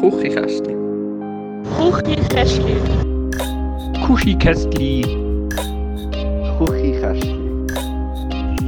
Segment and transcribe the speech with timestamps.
[0.00, 0.74] Kuchikästli.
[1.76, 2.76] Kuchikästli.
[4.06, 5.02] Kuchikästli.
[6.58, 7.34] Kuchikästli.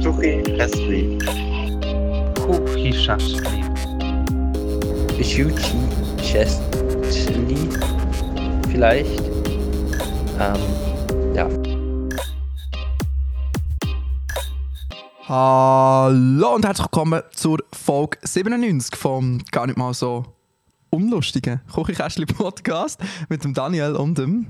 [0.03, 1.17] Kuchikästli.
[2.35, 3.63] Kuchikästli.
[5.07, 5.55] Kuchikästli.
[8.69, 9.21] Vielleicht.
[10.37, 10.61] Ähm,
[11.33, 11.47] ja.
[15.29, 20.25] Hallo und herzlich willkommen zur Folge 97 vom gar nicht mal so
[20.91, 24.47] unlustigen Küchenkästchen Podcast mit dem Daniel und dem.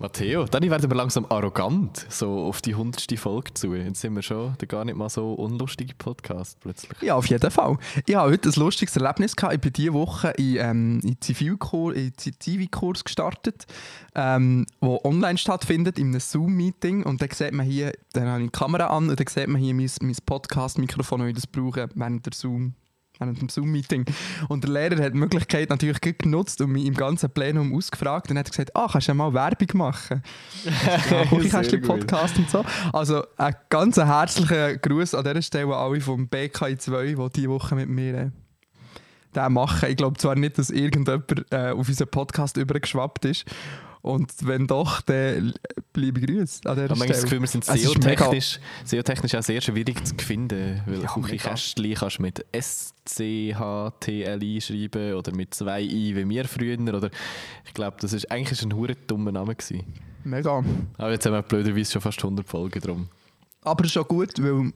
[0.00, 3.74] Matteo, dann werden wir langsam arrogant, so auf die hundertste Folge zu.
[3.74, 7.02] Jetzt sind wir schon der gar nicht mal so unlustige Podcast plötzlich.
[7.02, 7.76] Ja, auf jeden Fall.
[8.06, 9.56] Ich habe heute ein lustiges Erlebnis gehabt.
[9.56, 13.66] Ich bin diese Woche in, ähm, in Zivilkurs, in Zivilkurs gestartet,
[14.14, 17.02] ähm, wo online stattfindet, in einem Zoom-Meeting.
[17.02, 19.60] Und dann sieht man hier, dann habe ich die Kamera an und dann sieht man
[19.60, 22.72] hier mein, mein Podcast-Mikrofon, wie ich das brauche während der Zoom
[23.20, 24.06] während dem Zoom-Meeting.
[24.48, 28.30] Und der Lehrer hat die Möglichkeit natürlich gut genutzt und mich im ganzen Plenum ausgefragt.
[28.30, 30.22] Und hat gesagt, ah, kannst du ja mal Werbung machen?
[31.10, 32.64] ja, Küchenkästchen Podcast und so.
[32.92, 37.74] Also ein ganz herzlicher Gruß an dieser Stelle an alle vom BKI2, die diese Woche
[37.74, 38.30] mit mir äh,
[39.34, 39.88] den machen.
[39.88, 43.44] Ich glaube zwar nicht, dass irgendjemand äh, auf unseren Podcast übergeschwappt ist.
[44.02, 45.52] Und wenn doch, dann
[45.92, 50.02] bleibe Grüße an dieser Ich habe das Gefühl, wir sind SEO-technisch SEO-technisch auch sehr schwierig
[50.06, 53.50] zu finden, weil Ja, Küchenkästchen kannst du mit S-C-H-T-L-I
[54.60, 56.78] schreiben oder mit zwei I wie wir früher.
[56.80, 57.10] Oder
[57.66, 59.84] ich glaube, das ist eigentlich ist ein hure dummer Name gewesen.
[60.24, 60.64] Mega.
[60.96, 63.08] Aber jetzt haben wir blöderweise schon fast 100 Folgen drum.
[63.62, 64.72] Aber schon gut, weil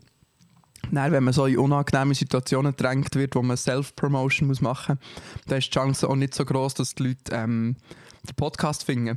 [0.92, 5.58] dann, wenn man so in unangenehme Situationen gedrängt wird, wo man Self-Promotion machen muss, dann
[5.58, 7.76] ist die Chance auch nicht so groß, dass die Leute ähm,
[8.26, 9.16] den Podcast finden.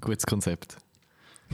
[0.00, 0.76] Gutes Konzept.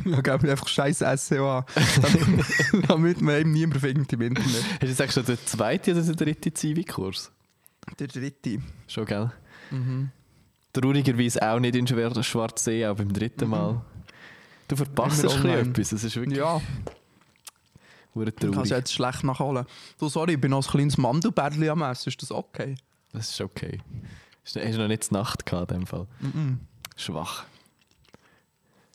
[0.04, 1.64] Ja, geben wir einfach scheiß SEO an,
[2.00, 2.46] damit,
[2.88, 4.64] damit man eben niemand findet im Internet.
[4.74, 7.32] Hast du jetzt eigentlich schon den zweiten oder den dritten Zivi-Kurs?
[7.98, 8.58] Der dritte.
[8.86, 9.32] Schon, gell?
[9.72, 10.10] Mhm.
[10.72, 11.84] Traurigerweise auch nicht in
[12.22, 13.82] Schwarzsee, auch beim dritten Mal.
[14.68, 15.70] Du verpasst ein bisschen online.
[15.70, 16.60] etwas, das ist wirklich Ja,
[18.14, 18.70] hure ich kann es traurig.
[18.70, 19.64] jetzt schlecht nachholen.
[19.98, 22.10] Du, sorry, ich bin noch ein kleines Mandelbärli am Essen.
[22.10, 22.76] Ist das okay?
[23.12, 23.80] Das ist okay.
[24.44, 26.06] Hast du du noch nicht die Nacht gehabt in dem Fall?
[26.20, 26.60] Mhm.
[26.98, 27.44] Schwach.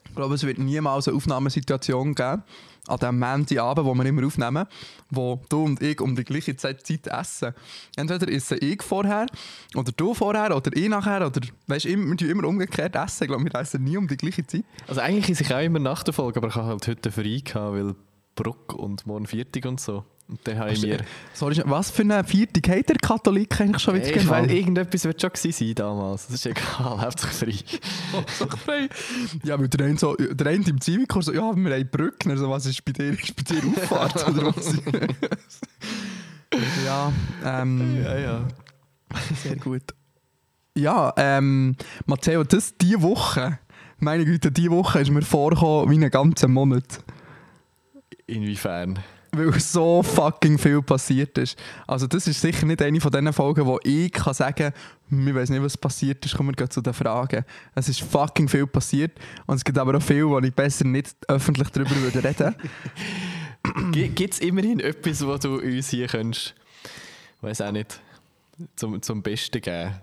[0.06, 2.44] Ich glaube, es wird niemals eine Aufnahmesituation geben,
[2.86, 4.66] an dem Montagabend, wo wir immer aufnehmen,
[5.10, 7.54] wo du und ich um die gleiche Zeit, Zeit essen.
[7.96, 9.26] Entweder esse ich vorher,
[9.74, 13.24] oder du vorher, oder ich nachher, oder weißt, immer, wir immer umgekehrt essen.
[13.24, 14.64] Ich glaube, wir essen nie um die gleiche Zeit.
[14.86, 17.40] Also eigentlich ist ich auch immer nach der Folge, aber ich habe halt heute frei
[17.42, 17.94] gehabt, weil
[18.36, 20.04] Bruck und morgen Viertig und so.
[20.44, 21.04] Dann habe ich mir...
[21.34, 24.30] Sorry, was für eine Viertig hat der Katholik eigentlich schon wieder genau?
[24.30, 26.26] weil irgendetwas wird schon gewesen sein damals.
[26.26, 26.64] Das ist egal,
[27.02, 27.80] hauptsächlich
[28.10, 28.24] frei.
[28.38, 28.88] so frei.
[29.42, 32.30] Ja, weil der eine, so, der eine im Zivilkurs so, ja, wir haben Brücken.
[32.30, 33.10] Also, was ist bei dir?
[33.10, 34.74] Ist bei dir Auffahrt oder was?
[36.86, 37.12] ja,
[37.44, 38.48] ähm, Ja, ja.
[39.42, 39.82] sehr gut.
[40.76, 43.58] Ja, ähm, Matteo, das diese Woche,
[43.98, 47.00] meine Güte, diese Woche ist mir vorgekommen wie einen ganzen Monat.
[48.26, 48.98] Inwiefern?
[49.36, 51.58] Weil so fucking viel passiert ist.
[51.86, 54.72] Also das ist sicher nicht eine von diesen Folgen, wo ich kann sagen
[55.10, 57.44] kann, ich weiß nicht, was passiert ist, kommen wir zu den Fragen.
[57.74, 59.12] Es ist fucking viel passiert
[59.46, 62.54] und es gibt aber auch viel, wo ich besser nicht öffentlich darüber würde reden
[63.92, 66.54] Gibt es immerhin etwas, wo du uns hier könntest,
[67.40, 68.00] weiß auch nicht,
[68.76, 69.94] zum, zum Besten geben?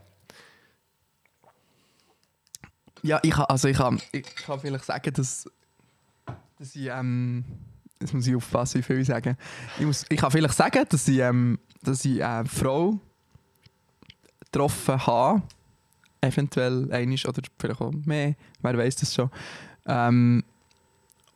[3.04, 5.50] Ja, ich kann, also ich kann, ich kann vielleicht sagen, dass,
[6.58, 7.44] dass ich, ähm,
[8.02, 9.38] jetzt muss ich aufpassen, wie viel ich sage.
[9.80, 13.00] Ich, muss, ich kann vielleicht sagen, dass ich, ähm, dass ich eine Frau
[14.52, 15.42] getroffen habe,
[16.20, 19.30] eventuell einisch oder vielleicht auch mehr, wer weiß das schon.
[19.86, 20.44] Ähm,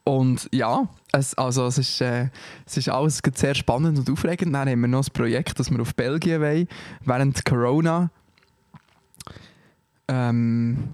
[0.03, 2.29] und ja, es, also es, ist, äh,
[2.65, 4.53] es ist alles sehr spannend und aufregend.
[4.53, 6.67] Dann haben wir noch das Projekt, dass wir auf Belgien wollen,
[7.01, 8.11] während Corona.
[10.07, 10.89] Ähm,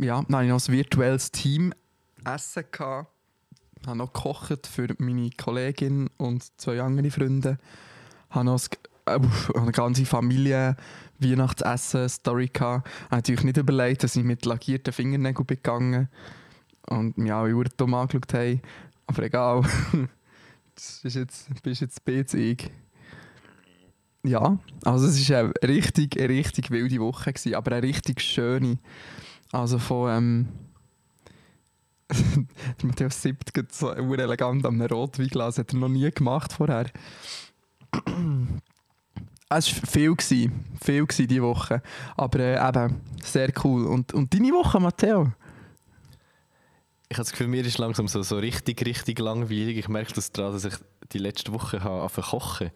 [0.00, 1.74] ja, dann hatte ich noch ein virtuelles Team
[2.24, 2.64] essen.
[2.72, 3.11] Gehabt.
[3.86, 7.58] Habe noch gekocht für meine Kollegin und zwei andere Freunde.
[8.30, 8.60] Habe noch
[9.06, 9.18] äh,
[9.54, 10.76] eine ganze Familie
[11.18, 12.86] Weihnachtsessen-Story gehabt.
[12.86, 16.08] Ich habe natürlich nicht überlegt, dass ich mit lackierten Fingernägeln bin gegangen
[16.88, 18.60] und mich alle Uhr dumm angeschaut haben.
[19.06, 19.62] Aber egal.
[20.74, 22.70] das ist jetzt, bist jetzt BZig.
[24.24, 28.78] Ja, also es war eine richtig, richtig wilde Woche, gewesen, aber eine richtig schöne.
[29.50, 30.48] Also von ähm,
[32.82, 36.86] Matthäus Siebt geht so elegant am Rotweinglas, hat er noch nie gemacht vorher.
[39.54, 41.82] Es war viel, gewesen, viel gewesen diese Woche,
[42.16, 43.86] aber äh, eben sehr cool.
[43.86, 45.32] Und, und deine Woche, Matteo?
[47.10, 49.76] Ich habe das Gefühl, mir ist langsam so, so richtig, richtig langweilig.
[49.76, 50.72] Ich merke das daran, dass ich
[51.12, 52.70] die letzte Woche habe angefangen kochen.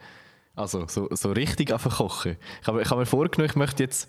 [0.54, 2.36] Also so, so richtig angefangen kochen.
[2.60, 4.06] Ich habe, ich habe mir vorgenommen, ich möchte jetzt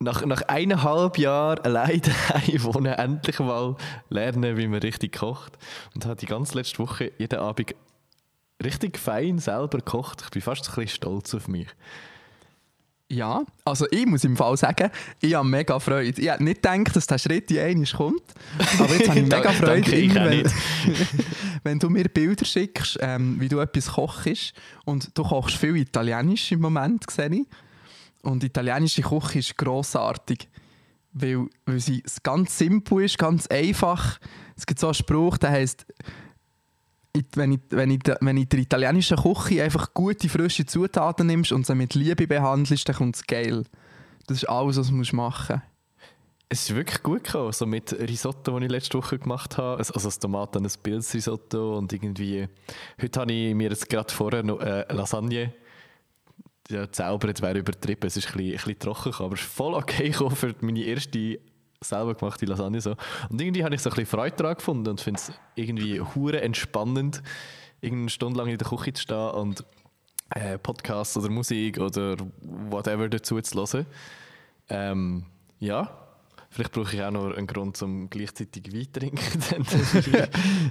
[0.00, 3.76] nach, nach eineinhalb Jahren allein daheim wohnen, endlich mal
[4.08, 5.56] lernen, wie man richtig kocht.
[5.94, 7.74] Und habe die ganze letzte Woche jeden Abend
[8.62, 10.22] richtig fein selber gekocht.
[10.24, 11.68] Ich bin fast ein bisschen stolz auf mich.
[13.10, 16.20] Ja, also ich muss im Fall sagen, ich habe mega Freude.
[16.20, 18.22] Ich hätte nicht gedacht, dass der Schritt in einmal kommt,
[18.78, 20.50] aber jetzt habe ich mega Freude, Danke, ich auch wenn,
[21.64, 24.54] wenn du mir Bilder schickst, ähm, wie du etwas kochst
[24.86, 27.46] und du kochst viel Italienisch im Moment, sehe ich.
[28.24, 30.48] Und italienische Küche ist grossartig,
[31.12, 34.18] weil, weil sie ganz simpel ist, ganz einfach.
[34.56, 35.76] Es gibt so einen Spruch, der ich-
[37.34, 41.64] wenn, ich, wenn, ich, wenn ich der italienischen Küche einfach gute, frische Zutaten nimmst und
[41.66, 43.64] sie mit Liebe behandelst, dann kommt es geil.
[44.26, 45.62] Das ist alles, was du musst machen
[46.48, 49.78] Es ist wirklich gut gekommen, so mit Risotto, das ich letzte Woche gemacht habe.
[49.78, 52.48] Also das Tomaten, ein Pilzrisotto und irgendwie...
[53.00, 55.52] Heute habe ich mir jetzt gerade vorher noch äh, Lasagne
[56.70, 58.06] ja, zaubert, wäre übertrieben.
[58.06, 61.38] Es ist ein bisschen, ein bisschen trocken, aber es ist voll okay für meine erste
[61.80, 62.80] selber gemachte Lasagne.
[62.80, 62.96] So.
[63.28, 66.40] Und irgendwie habe ich so ein bisschen Freude daran gefunden und finde es irgendwie hure
[66.40, 67.22] entspannend,
[67.80, 69.64] irgendeine Stunde lang in der Küche zu stehen und
[70.30, 73.86] äh, Podcasts oder Musik oder whatever dazu zu hören.
[74.70, 75.26] Ähm,
[75.58, 76.03] ja,
[76.54, 79.18] vielleicht brauche ich auch noch einen Grund, um gleichzeitig Wein zu trinken.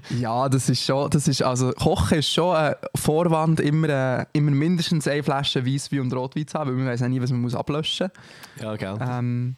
[0.20, 4.52] Ja, das ist schon, das ist, also Kochen ist schon ein Vorwand, immer, äh, immer
[4.52, 7.42] mindestens eine Flasche Weisswein und Rotwein zu haben, weil man weiß ja nie, was man
[7.42, 8.10] muss ablöschen
[8.56, 8.64] muss.
[8.64, 8.98] ja, gell.
[9.02, 9.56] Ähm,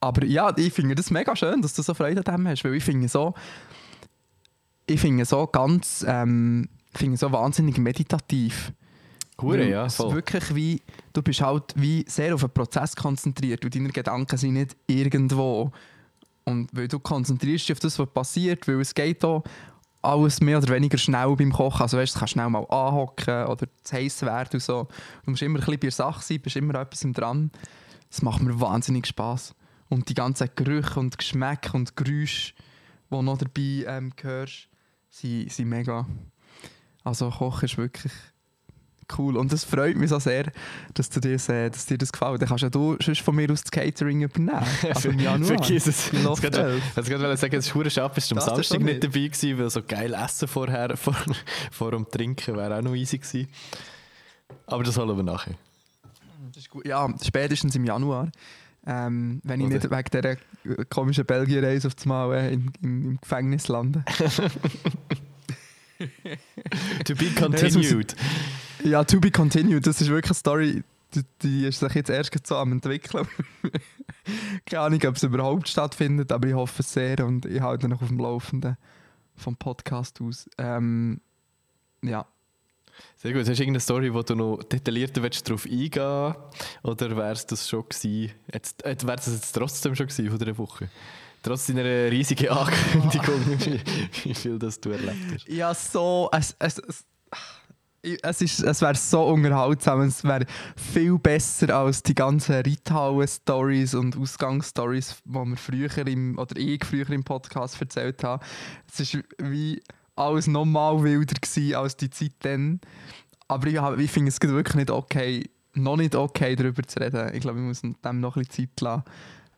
[0.00, 2.74] aber ja, ich finde das mega schön, dass du so Freude an dem hast, weil
[2.74, 3.34] ich finde so,
[4.86, 8.72] ich finde so ganz, ähm, finde so wahnsinnig meditativ.
[9.40, 10.14] Hure, ja, es voll.
[10.14, 10.82] wirklich wie,
[11.12, 15.72] du bist halt wie sehr auf den Prozess konzentriert und deine Gedanken sind nicht irgendwo.
[16.44, 19.42] Und weil du konzentrierst dich auf das, was passiert, weil es geht auch
[20.02, 21.82] alles mehr oder weniger schnell beim Kochen.
[21.82, 24.86] Also weißt, du kannst schnell mal anhocken oder zu heiß werden und so.
[25.24, 27.50] Du musst immer ein bisschen bei der Sache sein, bist immer etwas dran.
[28.10, 29.54] Das macht mir wahnsinnig Spaß.
[29.88, 32.52] Und die ganzen Gerüche und Geschmäcke und Geräusche,
[33.10, 34.68] die noch dabei ähm, hörst,
[35.10, 36.06] sind, sind mega.
[37.02, 38.12] Also Kochen ist wirklich
[39.18, 39.36] cool.
[39.36, 40.52] Und es freut mich so sehr,
[40.94, 42.40] dass, du das, äh, dass dir das gefällt.
[42.40, 44.62] Dann kannst ja du sonst von mir aus das Catering übernehmen.
[44.94, 45.46] Also im Januar.
[45.58, 46.12] Vergiss es.
[46.12, 46.82] Ich wollte 11.
[46.96, 49.70] jetzt gerade sagen, es ist hure schade, bist du am Samstag nicht dabei gewesen, weil
[49.70, 51.16] so geil Essen vorher, vor,
[51.70, 53.48] vor dem Trinken wäre auch noch easy gewesen.
[54.66, 55.54] Aber das holen wir nachher.
[56.84, 58.30] Ja, spätestens im Januar.
[58.86, 63.04] Ähm, wenn ich Oder- nicht wegen dieser komischen Belgien-Reise auf das Mal äh, in, in,
[63.04, 64.04] im Gefängnis lande.
[67.04, 68.14] To be continued.
[68.82, 69.86] Ja, to be continued.
[69.86, 70.82] Das ist wirklich eine Story,
[71.14, 73.26] die, die ist sich jetzt erst so am entwickeln.
[74.66, 78.02] Keine Ahnung, ob es überhaupt stattfindet, aber ich hoffe es sehr und ich halte noch
[78.02, 78.76] auf dem Laufenden
[79.36, 80.48] vom Podcast aus.
[80.58, 81.20] Ähm,
[82.02, 82.26] ja.
[83.16, 83.40] Sehr gut.
[83.40, 86.34] Hast du irgendeine Story, wo du noch detaillierter willst, darauf eingehen
[86.82, 88.32] Oder wäre es das schon gewesen?
[88.52, 90.88] Jetzt, äh, wäre es jetzt trotzdem schon gewesen von dieser Woche?
[91.42, 93.80] Trotz deiner riesigen Ankündigung, wie,
[94.24, 95.48] wie viel das du erlebt hast.
[95.48, 96.30] Ja, so.
[96.32, 97.04] Es, es, es,
[98.22, 100.02] es, ist- es wäre so unterhaltsam.
[100.02, 100.46] Es wäre
[100.76, 107.08] viel besser als die ganzen Reithauen-Stories und Ausgangsstories, die wir früher im, oder ich früher
[107.10, 108.44] im Podcast erzählt habe.
[108.92, 109.82] Es ist wie
[110.16, 112.80] alles nochmal wilder gewesen als die Zeit dann.
[113.48, 113.74] Aber ich,
[114.04, 117.34] ich finde es wirklich nicht okay, noch nicht okay, darüber zu reden.
[117.34, 119.02] Ich glaube, ich muss dem noch ein bisschen Zeit lassen.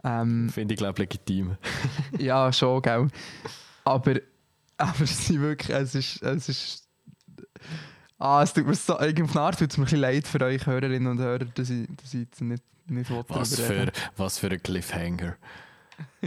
[0.05, 1.57] Ähm, Finde ich, glaube legitim.
[2.19, 3.09] ja, schon, gell.
[3.85, 4.15] Aber,
[4.79, 6.89] aber es ist wirklich, es ist, es ist,
[8.19, 10.41] ah, es tut mir so, irgendwie auf Art tut es mir ein bisschen leid für
[10.43, 14.51] euch Hörerinnen und Hörer, dass ich, dass ich jetzt nicht, nicht Was für, was für
[14.51, 15.37] ein Cliffhanger.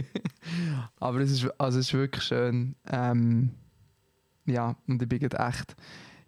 [0.98, 2.74] Aber es ist, also es ist wirklich schön.
[2.90, 3.50] Ähm,
[4.46, 5.76] ja, und ich bin echt,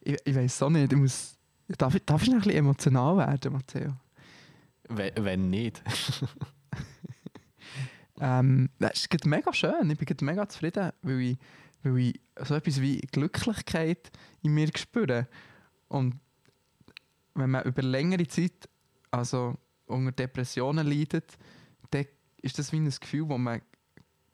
[0.01, 1.37] ich, ich weiß so nicht, ich muss,
[1.79, 3.95] darf ich, darf ich noch ein bisschen emotional werden, Matteo?
[4.89, 5.83] Wenn, wenn nicht.
[8.23, 9.91] Ähm, das ist mega schön.
[9.91, 11.39] Ich bin mega zufrieden, weil ich,
[11.83, 15.27] weil ich so etwas wie Glücklichkeit in mir spüre.
[15.93, 16.19] Und
[17.35, 18.67] wenn man über längere Zeit
[19.11, 21.37] also unter Depressionen leidet,
[21.91, 22.07] dann
[22.41, 23.61] ist das wie ein Gefühl, das man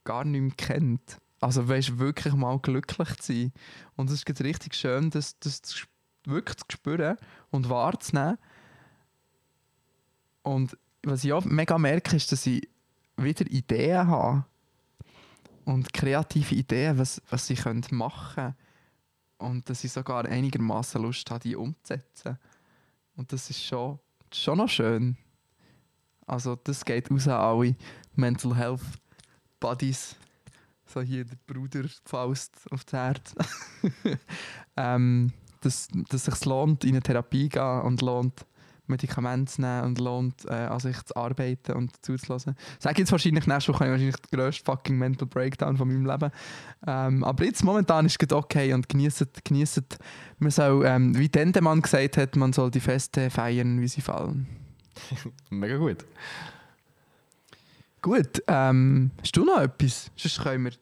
[0.05, 1.19] gar nicht mehr kennt.
[1.41, 3.53] Also weißt wirklich mal glücklich zu sein.
[3.97, 5.61] Und es ist richtig schön, das, das
[6.25, 7.17] wirklich zu spüren
[7.51, 8.39] und wahrzunehmen.
[10.43, 12.69] Und was ich auch mega merke, ist, dass ich
[13.17, 14.45] wieder Ideen habe.
[15.65, 18.68] Und kreative Ideen, was, was ich machen könnte.
[19.39, 22.39] Und dass ich sogar einigermaßen Lust habe, die umzusetzen.
[23.17, 23.99] Und das ist schon,
[24.33, 25.17] schon noch schön.
[26.27, 27.77] Also das geht raus an alle
[28.15, 28.83] Mental Health
[29.61, 30.17] Buddies.
[30.87, 33.35] So hier der Bruder Faust auf das Herz.
[34.77, 38.47] ähm, dass, dass es sich lohnt, in eine Therapie zu gehen und lohnt,
[38.89, 42.57] Medikamente zu nehmen und lohnt, äh, an sich zu arbeiten und zuzulassen.
[42.79, 46.07] Sag jetzt wahrscheinlich nächste Woche habe ich wahrscheinlich den grössten fucking Mental Breakdown von meinem
[46.07, 46.31] Leben.
[46.87, 49.99] Ähm, aber jetzt momentan ist es okay und genießt, genießt.
[50.39, 54.47] Man soll, ähm, wie Dendemann gesagt hat, man soll die Feste feiern, wie sie fallen.
[55.51, 56.05] Mega gut.
[58.01, 60.11] Gut, ähm, hast du noch etwas?
[60.17, 60.73] Sonst können wir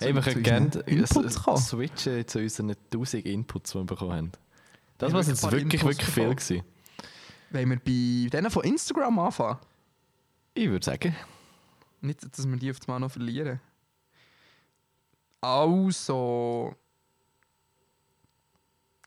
[0.00, 0.70] Hey, wir können gerne
[1.58, 4.32] switchen zu unseren 1000 Inputs, die wir bekommen haben.
[4.96, 6.34] Das war jetzt wirklich, Inputs wirklich viel.
[6.34, 6.62] Gewesen.
[7.50, 9.58] Wollen wir bei denen von Instagram anfangen?
[10.54, 11.16] Ich würde sagen.
[12.00, 13.60] Nicht, dass wir die auf das Mal noch verlieren.
[15.40, 16.74] Also.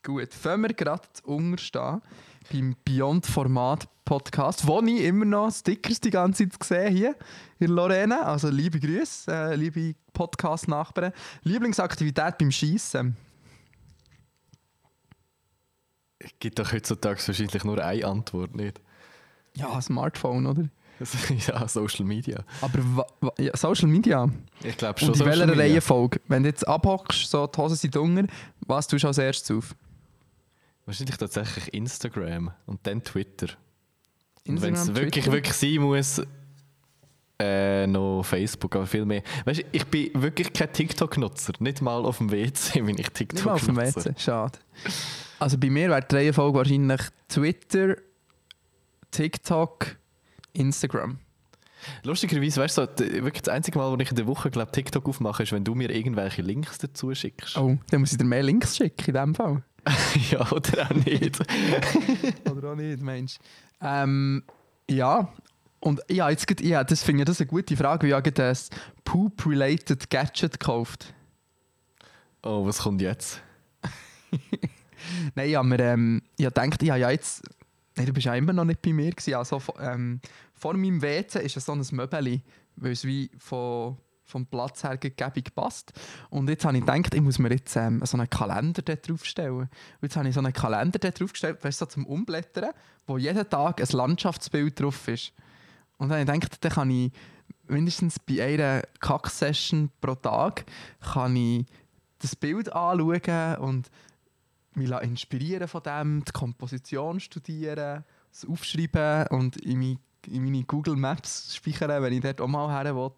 [0.04, 2.02] Gut, fangen wir gerade zu unterstehen
[2.52, 7.16] beim Beyond Format Podcast, wo ich immer noch Stickers die ganze Zeit sehe hier
[7.60, 8.24] in Lorena.
[8.24, 11.14] Also liebe Grüße, äh, liebe Podcast-Nachbarn.
[11.44, 13.16] Lieblingsaktivität beim Schießen.
[16.13, 18.80] Es gibt doch heutzutage wahrscheinlich nur eine Antwort, nicht?
[19.56, 20.70] Ja, Smartphone, oder?
[21.48, 22.44] ja, Social Media.
[22.62, 23.06] Aber
[23.38, 24.30] ja, Social Media.
[24.64, 25.58] Ich glaube schon Und in welcher.
[25.58, 26.22] Reihenfolge?
[26.28, 28.28] Wenn du jetzt abhockst, so die Hosen sind dunkel,
[28.62, 29.76] was tust du als erstes auf?
[30.86, 33.48] Wahrscheinlich tatsächlich Instagram und dann Twitter.
[34.48, 36.22] Und wenn Instagram, es wirklich, wirklich sein muss,
[37.40, 39.24] äh, noch Facebook, aber viel mehr.
[39.46, 41.54] Weißt du, ich bin wirklich kein TikTok-Nutzer.
[41.60, 44.12] Nicht mal auf dem WC bin ich Nicht mal auf dem TikTok-Nutzer.
[44.12, 44.60] WC, schade.
[45.40, 47.96] Also bei mir wäre die Reihenfolge wahrscheinlich Twitter,
[49.12, 49.98] TikTok,
[50.54, 51.20] Instagram.
[52.04, 52.88] Lustigerweise, weißt du,
[53.24, 55.76] wirklich das einzige Mal, wo ich in der Woche glaub, TikTok aufmache, ist, wenn du
[55.76, 57.58] mir irgendwelche Links dazu schickst.
[57.58, 59.64] Oh, dann muss ich dir mehr Links schicken in dem Fall.
[60.32, 61.40] ja, oder auch nicht.
[62.50, 63.38] Oder auch nicht, Mensch.
[63.82, 64.44] Ähm,
[64.90, 65.34] ja,
[65.84, 68.50] und ja, jetzt grad, ja, das finde ich das eine gute Frage, ich habe gerade
[68.52, 68.58] ein
[69.04, 71.14] Poop-related Gadget gekauft.
[72.44, 73.42] oh, was kommt jetzt?
[75.36, 77.44] Nein, ich habe mir ähm, ich habe gedacht, ja, ja, jetzt.
[77.96, 79.12] Nein, du bist ja immer noch nicht bei mir.
[79.12, 79.36] Gewesen.
[79.36, 80.20] Also, vor- ähm,
[80.54, 82.42] vor meinem WC ist es so ein Möbeli,
[82.78, 85.92] weil es wie von, vom Platz her gebig passt.
[86.30, 89.54] Und jetzt habe ich gedacht, ich muss mir jetzt ähm, so einen Kalender draufstellen.
[89.54, 89.70] Und
[90.02, 92.72] jetzt habe ich so einen Kalender draufgestellt, weißt du, so zum Umblättern,
[93.06, 95.34] wo jeden Tag ein Landschaftsbild drauf ist.
[95.98, 97.12] Und dann habe ich dann kann ich
[97.68, 100.66] mindestens bei einer Kack-Session pro Tag
[101.00, 101.66] kann ich
[102.20, 103.90] das Bild anschauen und
[104.76, 109.98] mich inspirieren von dem, die Komposition studieren, das aufschreiben und in meine,
[110.28, 113.12] in meine Google Maps speichern, wenn ich dort auch mal her will.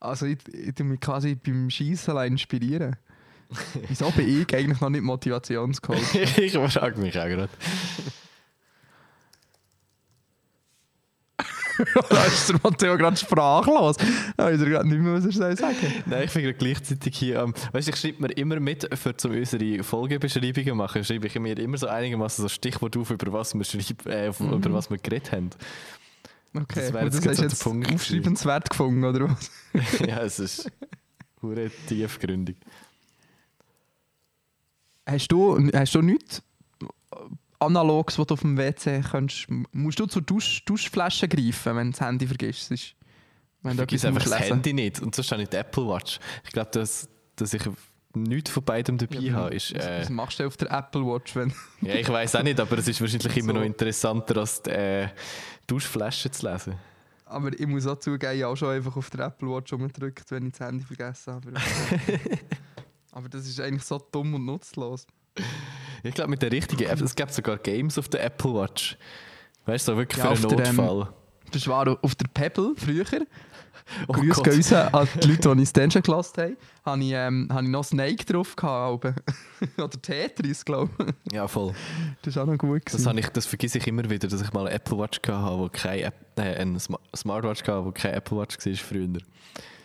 [0.00, 2.96] Also ich, ich mich quasi beim Schießen inspirieren.
[3.88, 6.14] Wieso bin ich eigentlich noch nicht Motivationscoach?
[6.14, 7.48] ich frage mich auch gerade.
[12.08, 13.96] da ist der Matteo gerade sprachlos.
[14.36, 15.76] Da weiß er gerade nicht mehr, was er soll sagen
[16.06, 17.54] Nein, ich gerade gleichzeitig hier am.
[17.72, 21.58] weißt du, ich schreibe mir immer mit, für zum unsere Folgebeschreibungen machen, schreibe ich mir
[21.58, 24.98] immer so einigermaßen so Stichwort auf, über was wir, schreib, äh, auf- über was wir
[24.98, 25.50] geredet haben.
[26.56, 29.50] Okay, Das wäre jetzt das hast jetzt Punkt aufschreibenswert gefunden, oder was?
[30.06, 30.70] ja, es ist
[31.42, 32.56] hure tiefgründig.
[35.06, 36.42] Hast du, hast du nichts
[37.58, 39.46] Analogs, was du auf dem WC kannst?
[39.72, 42.70] Musst du zur Dusch, Duschflasche greifen, wenn du das Handy vergisst?
[42.70, 42.94] Ist,
[43.62, 44.40] wenn Ich du etwas einfach das.
[44.50, 46.18] Handy nicht und sonst habe ich die Apple Watch.
[46.44, 47.62] Ich glaube, dass, dass ich
[48.14, 49.54] nichts von beidem dabei Ja, habe.
[49.54, 52.42] Ist, was, äh, was machst du auf der Apple Watch, wenn ja, ich weiß auch
[52.42, 53.58] nicht, aber es ist wahrscheinlich immer So.
[53.58, 55.08] noch interessanter, als die äh,
[55.66, 56.74] Duschflasche zu lesen.
[57.26, 60.30] Aber ich muss auch zugeben, ich habe auch schon einfach auf der Apple Watch umgedrückt,
[60.30, 61.52] wenn ich das Handy vergessen habe.
[63.12, 65.06] Aber das ist eigentlich so dumm und nutzlos.
[66.04, 68.96] Ich glaube, mit der richtigen App, es gibt sogar Games auf der Apple Watch.
[69.66, 71.08] Weißt du, so wirklich Ja, für einen auf der, ähm, Notfall.
[71.50, 73.04] Das war auf der Pebble früher.
[74.08, 74.44] Oh Gott.
[74.44, 76.56] gehen raus an die Leute, die ich Stand schon gelassen haben.
[76.86, 79.04] Habe ich, ähm, habe ich noch Snake drauf gehabt.
[79.76, 80.90] Oder Tetris, glaube
[81.26, 81.32] ich.
[81.34, 81.74] Ja, voll.
[82.22, 82.82] Das ist auch noch gut.
[82.86, 83.08] Das, gewesen.
[83.08, 85.68] habe ich, das vergesse ich immer wieder, dass ich mal eine Apple Watch hatte, wo
[85.70, 89.08] keine App, äh, eine Sma- Smartwatch hatte, wo keine Apple Watch war früher.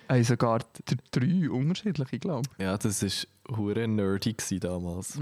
[0.08, 0.60] Hey, sogar
[1.12, 5.16] drei unterschiedliche, glaube Ja, das war hure nerdy damals.
[5.16, 5.22] ich.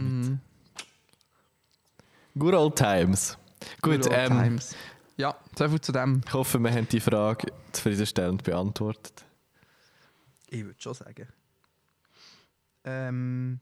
[2.38, 3.38] Good old times.
[3.82, 4.76] Gut, Good old ähm, times.
[5.18, 6.22] Ja, so viel zu dem.
[6.26, 9.26] ich hoffe, wir haben die Frage zufriedenstellend beantwortet.
[10.50, 11.28] Ich würde schon sagen.
[12.84, 13.60] Ähm,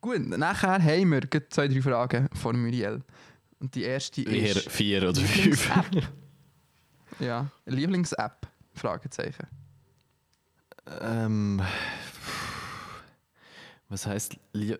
[0.00, 3.02] gut, nachher haben wir zwei, drei Fragen von Muriel.
[3.58, 4.70] Und die erste Eher ist...
[4.70, 5.70] vier oder fünf.
[7.20, 8.48] Ja, Lieblings-App?
[8.74, 9.46] Fragezeichen.
[11.00, 11.62] Ähm,
[13.88, 14.78] was heißt lie-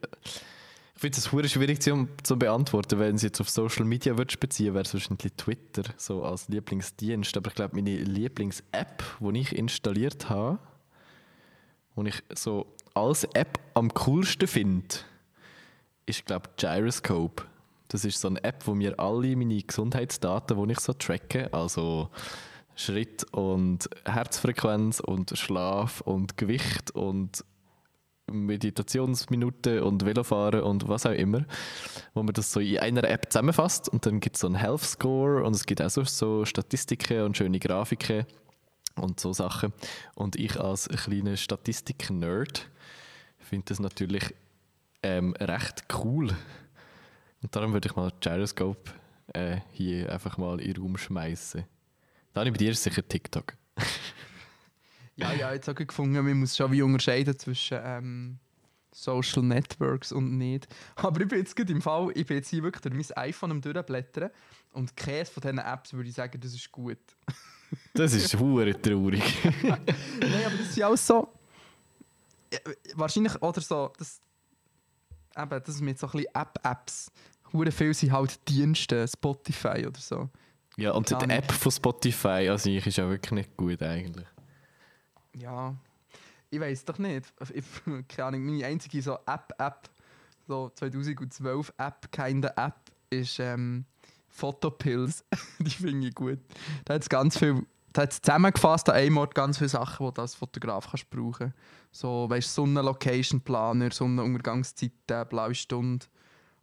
[1.04, 4.72] finde es hure schwierig zu, zu beantworten, wenn sie jetzt auf Social Media würdest beziehen,
[4.72, 7.36] wäre es wahrscheinlich Twitter so als Lieblingsdienst.
[7.36, 10.58] Aber ich glaube, meine Lieblings-App, die ich installiert habe,
[11.96, 14.96] die ich so als App am coolsten finde,
[16.06, 17.44] ist glaube Gyroscope.
[17.88, 22.08] Das ist so eine App, wo mir alle meine Gesundheitsdaten, die ich so tracke, also
[22.76, 27.44] Schritt und Herzfrequenz und Schlaf und Gewicht und
[28.30, 31.44] Meditationsminuten und Velofahren und was auch immer,
[32.14, 34.82] wo man das so in einer App zusammenfasst und dann gibt es so einen Health
[34.82, 38.26] Score und es gibt auch so, so Statistiken und schöne Grafiken
[38.96, 39.72] und so Sachen.
[40.14, 42.68] Und ich als kleiner Statistik-Nerd
[43.38, 44.34] finde das natürlich
[45.02, 46.28] ähm, recht cool.
[47.42, 48.90] Und darum würde ich mal Gyroscope
[49.34, 51.64] äh, hier einfach mal in den Raum schmeißen.
[52.32, 53.54] Dann bei dir ist sicher TikTok.
[55.16, 58.38] Ja, ja, jetzt habe ich gefunden, man muss schon wie unterscheiden zwischen ähm,
[58.92, 60.66] Social Networks und nicht.
[60.96, 63.50] Aber ich bin jetzt gerade im Fall, ich bin jetzt hier wirklich durch mein iPhone
[63.52, 64.30] am durchblättern
[64.72, 66.98] und keines von diesen Apps würde ich sagen, das ist gut.
[67.92, 69.22] Das ist hure traurig.
[69.64, 71.28] Nein, aber das sind auch so.
[72.52, 72.58] Ja,
[72.94, 74.20] Wahrscheinlich, oder so, das,
[75.36, 77.10] eben, das ist mit so ein bisschen App-Apps.
[77.52, 80.28] Hure viel sind halt Dienste, Spotify oder so.
[80.76, 84.26] Ja, und die App von Spotify an sich ist ja wirklich nicht gut eigentlich.
[85.38, 85.74] Ja,
[86.50, 87.32] ich weiß doch nicht.
[87.54, 87.64] Ich,
[88.08, 89.90] keine Ahnung, meine einzige so App-App,
[90.46, 92.76] so 2012 App, keine App,
[93.10, 93.84] ist ähm,
[94.28, 95.24] Photopills.
[95.58, 96.38] Die finde ich gut.
[96.84, 100.22] Da hat ganz viel, da hat zusammengefasst an einem Ort ganz viele Sachen, die du
[100.22, 101.54] als Fotograf kannst brauchen.
[101.90, 106.06] So, weißt du, Sonnen-Location-Planer, Sonnenuntergangszeiten, blaue Stunde,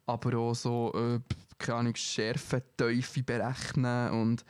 [0.05, 1.19] aber auch so, äh,
[1.57, 4.45] keine Ahnung, Schärfe, Teufel berechnen und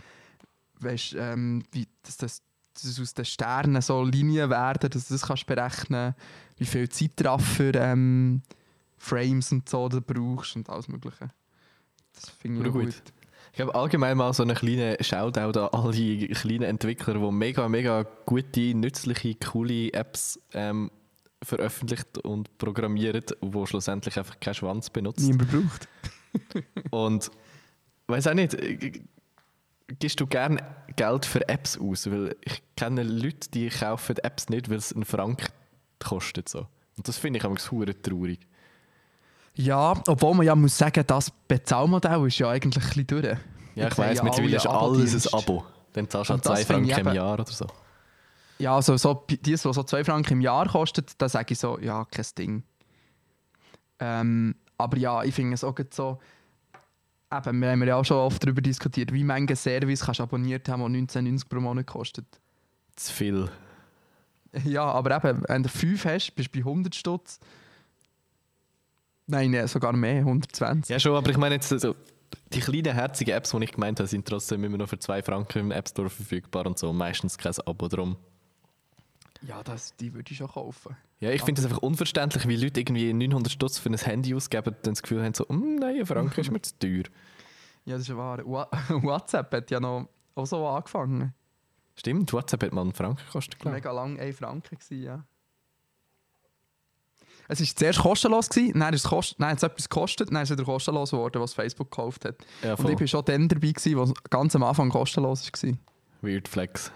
[0.80, 2.42] weißt, ähm, wie dass das
[2.74, 6.16] dass es aus den Sternen so Linien werden, dass du das kannst berechnen
[6.58, 8.44] wie viel Zeitraffer ähm,
[8.98, 11.30] Frames und so du brauchst und alles mögliche.
[12.14, 12.84] Das finde ich gut.
[12.84, 13.04] gut.
[13.54, 18.04] Ich habe allgemein mal so einen kleinen Shoutout an alle kleinen Entwickler, die mega, mega
[18.26, 20.90] gute, nützliche, coole Apps ähm,
[21.44, 25.32] veröffentlicht und programmieren, die schlussendlich einfach keinen Schwanz benutzen.
[25.32, 25.88] Niemand braucht.
[26.92, 27.32] Und
[28.08, 28.56] weiß auch nicht,
[30.00, 30.64] gibst du gerne
[30.96, 32.10] Geld für Apps aus?
[32.10, 35.52] Weil ich kenne Leute, die kaufen Apps nicht, weil es einen Frank
[36.00, 36.50] kostet.
[36.50, 36.68] So.
[36.98, 38.40] Und das finde ich einfach hure traurig.
[39.54, 43.38] Ja, obwohl man ja muss sagen, das Bezahlmodell ist ja eigentlich ein bisschen durch.
[43.76, 45.40] Ja, ich weiss, ja mittlerweile ist alle alles ein.
[45.40, 45.66] Abo.
[45.94, 47.68] Dann zahlst du halt Und das zwei finde ich Franken im Jahr oder so.
[48.62, 51.80] Ja, also so, die, die so 2 Franken im Jahr kostet, da sage ich so,
[51.80, 52.64] ja, kein Ding.
[54.00, 56.20] Ähm, aber ja, ich finde es auch so,
[57.32, 60.68] eben, wir haben ja auch schon oft darüber diskutiert, wie viele Service kannst du abonniert
[60.70, 62.26] haben, die 19,90 pro Monat kostet.
[62.96, 63.50] Zu viel.
[64.66, 67.40] Ja, aber eben, wenn du 5 hast, bist du bei 100 Stutz.
[69.28, 70.90] Nein, sogar mehr, 120.
[70.90, 71.96] Ja, schon, aber ich meine jetzt, so,
[72.54, 75.60] die kleinen herzigen Apps, die ich gemeint habe, sind trotzdem immer noch für zwei Franken
[75.60, 76.92] im App Store verfügbar und so.
[76.92, 78.18] Meistens kein Abo drum.
[79.42, 80.96] Ja, das, die würde ich schon kaufen.
[81.22, 84.68] Ja, ich finde es einfach unverständlich, wie Leute irgendwie 900 Stutz für ein Handy ausgeben
[84.76, 87.04] und dann das Gefühl haben, so, «Mm, nein, ein Franken ist mir zu teuer.
[87.86, 88.40] Ja, das ist wahr.
[88.44, 91.34] Wa- WhatsApp hat ja noch auch so angefangen.
[91.96, 93.84] Stimmt, WhatsApp hat mal einen Franken gekostet, glaube ich.
[93.84, 95.24] Mega lang 1 Franken gewesen, ja.
[97.48, 100.42] Es war zuerst kostenlos, gewesen, dann, ist es kost dann hat es etwas gekostet, dann
[100.42, 102.36] ist es wieder kostenlos geworden, was Facebook gekauft hat.
[102.64, 105.72] Ja, Und ich war schon dann dabei, gewesen, wo es ganz am Anfang kostenlos war.
[106.22, 106.92] Weird Flex.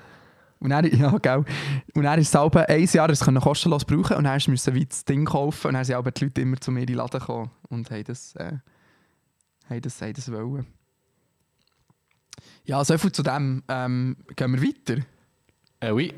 [0.66, 1.46] Und dann, ja, gell.
[1.94, 4.88] Und dann ist es halb ein Jahr es können kostenlos brauchen und dann musste ich
[4.88, 7.20] das Ding kaufen und dann sind aber die Leute immer zu mir in den Laden
[7.20, 8.54] gekommen und haben das, äh,
[9.70, 10.66] haben das, haben das wollen.
[12.64, 13.62] Ja, so viel zu dem.
[13.68, 15.04] Ähm, gehen wir weiter.
[15.82, 16.16] Äh, oui.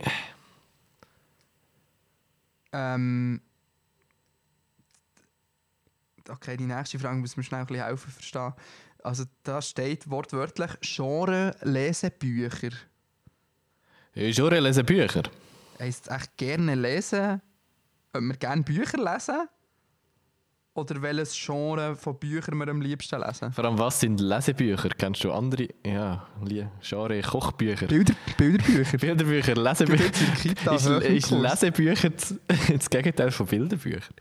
[2.72, 3.42] Ähm,
[6.30, 8.54] okay, die nächste Frage muss mir schnell ein bisschen helfen verstehen.
[9.04, 12.72] Also da steht wortwörtlich Genre Lesebücher.
[14.32, 15.24] Schon lesen Bücher.
[15.80, 17.42] Heisst echt gerne lesen?
[18.14, 19.48] Ob wir gerne Bücher lesen?
[20.74, 23.52] Oder welches Genre von Büchern wir am liebsten lesen?
[23.52, 24.90] Vor allem, was sind Lesebücher?
[24.90, 25.68] Kennst du andere?
[25.84, 26.28] Ja,
[26.82, 27.88] Genre Kochbücher.
[27.88, 28.98] Bilder, Bilderbücher.
[29.02, 30.12] Bilderbücher, Lesebücher.
[30.42, 31.32] Kita, Ist, ist Höhenkurs.
[31.32, 32.36] Lesebücher das,
[32.72, 34.16] das Gegenteil von Bilderbüchern?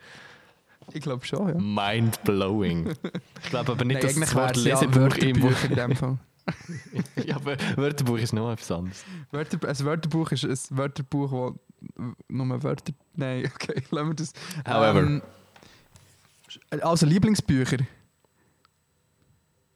[0.93, 1.55] Ich glaube schon, ja.
[1.59, 2.95] Mind blowing.
[3.43, 6.19] Ich glaube aber nicht, Nein, dass das Wort Lesebuch im Wörterbücher in dem Fall.
[7.25, 9.05] Ja, Wörterbuch ist noch etwas anderes.
[9.31, 11.55] Wörter, ein Wörterbuch ist ein Wörterbuch, wo
[12.29, 12.93] nur Wörter.
[13.15, 14.33] Nein, okay, lassen wir das.
[14.67, 15.01] However.
[15.01, 15.23] Ähm,
[16.83, 17.79] also Lieblingsbücher.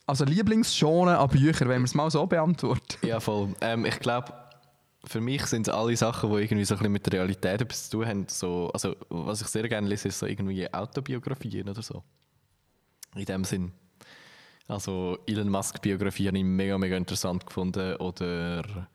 [0.07, 3.07] Also Lieblingsgenre an Büchern, wenn wir es mal so beantworten.
[3.07, 3.55] Ja, voll.
[3.61, 4.33] Ähm, ich glaube,
[5.05, 7.89] für mich sind es alle Sachen, die irgendwie so ein bisschen mit der Realität etwas
[7.89, 8.27] zu tun haben.
[8.29, 12.03] So, also, was ich sehr gerne lese, ist so irgendwie Autobiografien oder so.
[13.15, 13.73] In dem Sinn.
[14.71, 17.97] Also Elon Musk-Biografie habe ich mega, mega interessant gefunden.
[17.97, 18.87] Oder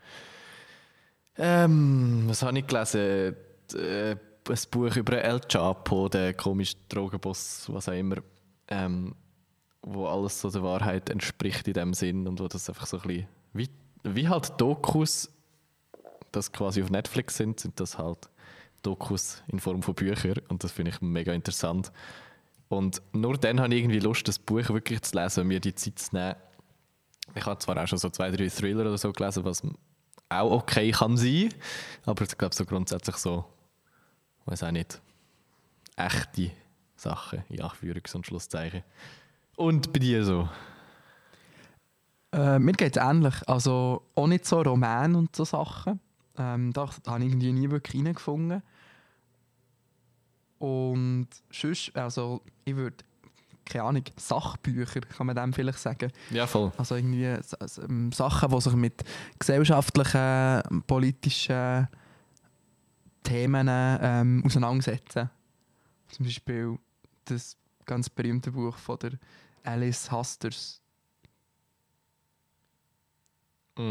[1.38, 3.36] ähm, was habe ich gelesen?
[3.74, 4.16] Äh,
[4.48, 8.18] ein Buch über El Chapo, den komischen Drogenboss, was auch immer.
[8.70, 9.16] Ähm,
[9.82, 13.08] wo alles so der Wahrheit entspricht in dem Sinn und wo das einfach so ein
[13.08, 13.70] bisschen, wie,
[14.04, 15.30] wie halt Dokus,
[16.32, 18.30] das quasi auf Netflix sind, sind das halt
[18.82, 21.92] Dokus in Form von Büchern und das finde ich mega interessant.
[22.68, 25.76] Und nur dann habe ich irgendwie Lust, das Buch wirklich zu lesen und mir die
[25.76, 26.36] Zeit zu nehmen.
[27.34, 29.64] Ich habe zwar auch schon so zwei, drei Thriller oder so gelesen, was
[30.30, 31.50] auch okay kann sein,
[32.06, 33.46] aber ich glaube so grundsätzlich so,
[34.46, 35.02] weiß auch nicht,
[35.96, 36.52] echte
[36.96, 38.84] Sachen, in Anführungs- und Schlusszeichen.
[39.56, 40.50] Und bei dir so?
[42.32, 43.36] Äh, mir geht es ähnlich.
[43.48, 46.00] Also auch nicht so Roman und so Sachen.
[46.38, 48.62] Ähm, da habe ich irgendwie nie wirklich reingefunden.
[50.60, 52.98] Und sonst, also ich würde,
[53.66, 56.12] keine Ahnung, Sachbücher, kann man dem vielleicht sagen.
[56.30, 56.72] Ja, voll.
[56.78, 59.04] Also irgendwie ähm, Sachen, die sich mit
[59.40, 61.88] gesellschaftlichen, politischen
[63.24, 65.30] Themen ähm, auseinandersetzen.
[66.10, 66.78] Zum Beispiel
[67.26, 69.12] das ganz berühmte Buch von der
[69.64, 70.82] Alice Hasters.
[73.76, 73.82] Du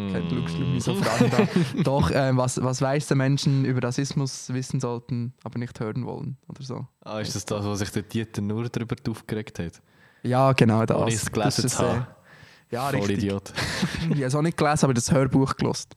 [0.64, 1.49] mich so fragend an.
[1.83, 6.62] Doch, ähm, was, was weiße Menschen über Rassismus wissen sollten, aber nicht hören wollen oder
[6.62, 6.87] so.
[7.03, 9.83] Ah, ist das das, was sich der Dieter nur darüber aufgeregt hat?
[10.23, 10.97] Ja, genau das.
[10.97, 12.01] Ohne es Das gelesen ist, zu haben.
[12.01, 13.18] äh, Ja, Voll richtig.
[13.18, 13.53] Idiot.
[14.05, 15.94] Ich habe es auch nicht gelesen, aber das Hörbuch gelost.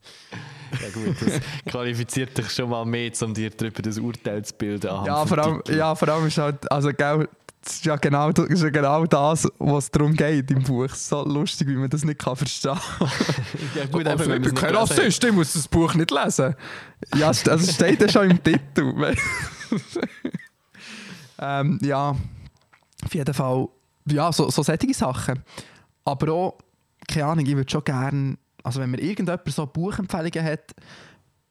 [0.70, 1.40] Ja gut, das
[1.72, 4.86] qualifiziert dich schon mal mehr, um dir darüber das Urteil zu bilden.
[5.06, 7.26] Ja, vor allem, ja, vor allem ist halt, also gell,
[7.62, 10.84] das ist ja genau, das ist ja genau das, was darum geht im Buch.
[10.84, 13.08] Es so lustig, wie man das nicht kann verstehen kann.
[13.74, 14.74] ja, gut, ich bin es kein.
[14.74, 16.54] Rassist, ich muss das Buch nicht lesen.
[17.16, 18.94] Ja, es- also es steht ja schon im Titel.
[21.38, 22.10] ähm, ja,
[23.04, 23.68] auf jeden Fall,
[24.06, 25.42] ja, so, so solche Sachen.
[26.04, 26.58] Aber auch,
[27.06, 30.74] keine Ahnung, ich würde schon gerne, also wenn mir irgendjemand so Buchempfehlungen hat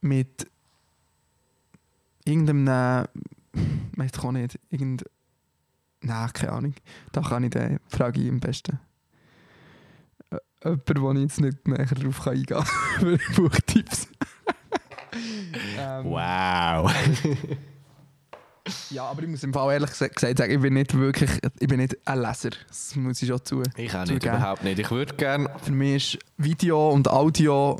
[0.01, 0.47] mit
[2.25, 2.67] irgendeinem,
[3.95, 5.03] weiß ich auch nicht, irgend,
[6.01, 6.73] nein, keine Ahnung,
[7.11, 8.79] da kann ich den, frage ich am besten.
[10.31, 12.65] Ä- Jemand, wo ich jetzt nicht näher kann eingehen kann,
[12.99, 14.07] für Buchtipps.
[15.77, 16.91] ähm, Wow.
[18.89, 21.67] Ja, aber ich muss im Fall ehrlich gesa- gesagt sagen, ich bin nicht wirklich, ich
[21.69, 22.49] bin nicht ein Leser.
[22.67, 23.63] Das muss ich schon zu.
[23.77, 24.35] Ich auch nicht, Zugeben.
[24.35, 24.79] überhaupt nicht.
[24.79, 25.49] Ich würde gerne.
[25.63, 27.79] Für mich ist Video und Audio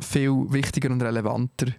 [0.00, 1.72] viel wichtiger und relevanter.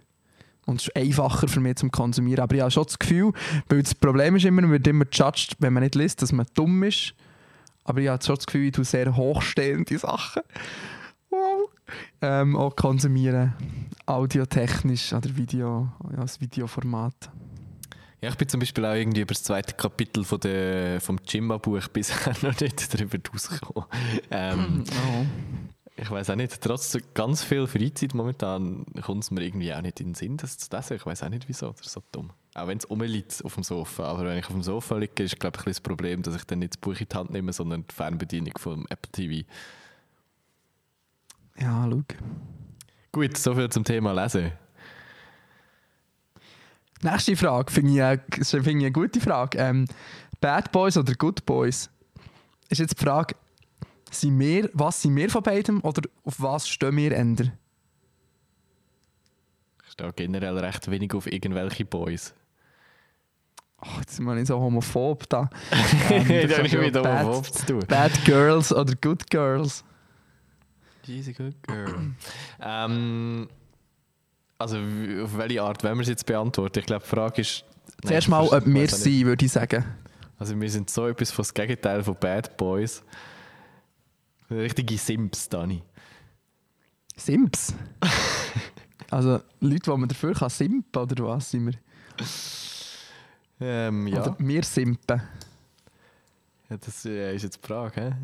[0.70, 2.42] Und es ist einfacher für mich zum Konsumieren.
[2.42, 3.32] Aber ich habe schon das Gefühl,
[3.68, 6.46] weil das Problem ist immer, man wird immer judged, wenn man nicht liest, dass man
[6.54, 7.14] dumm ist.
[7.84, 10.42] Aber ich habe schon das Gefühl, ich tue sehr hochstehende Sachen.
[11.30, 11.70] Wow.
[12.22, 13.52] Ähm, auch konsumieren.
[14.06, 17.30] Audiotechnisch oder Video, ja, das Videoformat.
[18.20, 21.88] Ja, ich bin zum Beispiel auch irgendwie über das zweite Kapitel von der, vom Jimba-Buch
[21.92, 23.88] bisher noch nicht darüber rausgekommen.
[24.30, 25.24] Ähm, Oh.
[26.02, 30.00] Ich weiß auch nicht, trotz ganz viel Freizeit momentan kommt es mir irgendwie auch nicht
[30.00, 30.96] in den Sinn, das zu lesen.
[30.96, 32.30] Ich weiß auch nicht wieso, das ist so dumm.
[32.54, 34.04] Auch wenn es rumliegt auf dem Sofa.
[34.04, 36.60] Aber wenn ich auf dem Sofa liege, ist glaube ich das Problem, dass ich dann
[36.60, 39.46] nicht das Buch in die Hand nehme, sondern die Fernbedienung vom Apple TV.
[41.58, 42.02] Ja, schau.
[43.12, 44.52] Gut, soviel zum Thema Lesen.
[47.02, 49.58] Nächste Frage finde ich, finde ich eine gute Frage.
[49.58, 49.86] Ähm,
[50.40, 51.90] Bad Boys oder Good Boys?
[52.70, 53.34] Ist jetzt die Frage,
[54.10, 57.52] sind wir, was sind wir von beidem oder auf was stehen wir änder?
[59.86, 62.34] Ich stehe generell recht wenig auf irgendwelche Boys.
[63.82, 65.48] Oh, jetzt sind wir nicht so homophob da.
[66.10, 67.84] Ähm, da ja mit Bad- homophob zu tun.
[67.88, 69.84] Bad Girls oder Good Girls?
[71.04, 72.12] She's a good girl.
[72.60, 73.48] ähm,
[74.58, 76.80] also, auf welche Art wollen wir es jetzt beantworten?
[76.80, 77.64] Ich glaube, die Frage ist.
[78.04, 78.94] Zuerst ich mal, ob wir nicht.
[78.94, 79.84] sind, würde ich sagen.
[80.38, 83.02] Also, wir sind so etwas von das Gegenteil von Bad Boys.
[84.50, 85.82] Richtige Simps, Dani.
[87.16, 87.74] Simps.
[89.10, 91.74] also Leute, die man dafür kann simpen, oder was sind wir?
[93.60, 94.22] Ähm, ja.
[94.22, 95.22] Oder wir simpen.
[96.68, 98.16] ja, das äh, ist jetzt die Frage.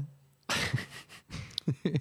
[1.72, 1.92] He?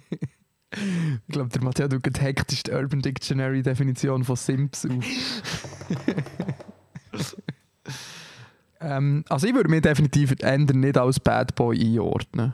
[0.76, 5.04] Ich glaube, der Matteo tut gerade hektisch die Urban Dictionary Definition von Simps auf.
[8.80, 12.52] ähm, also ich würde mich definitiv ändern nicht als Bad Boy einordnen.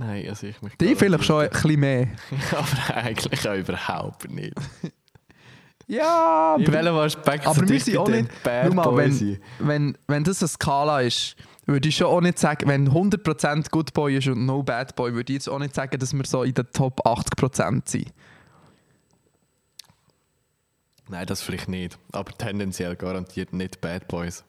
[0.00, 0.74] Nein, also ich mich.
[0.76, 2.08] Die vielleicht schon ein bisschen mehr.
[2.52, 4.54] Aber eigentlich auch überhaupt nicht.
[5.86, 8.30] Ja, In welchem Aspekt aber wir sind auch nicht...
[8.44, 11.34] Bad mal, wenn, wenn, wenn das eine Skala ist,
[11.66, 15.12] würde ich schon auch nicht sagen, wenn 100% Good Boy ist und No Bad Boy,
[15.14, 18.12] würde ich jetzt auch nicht sagen, dass wir so in den Top 80% sind.
[21.08, 21.98] Nein, das vielleicht nicht.
[22.12, 24.44] Aber tendenziell garantiert nicht Bad Boys.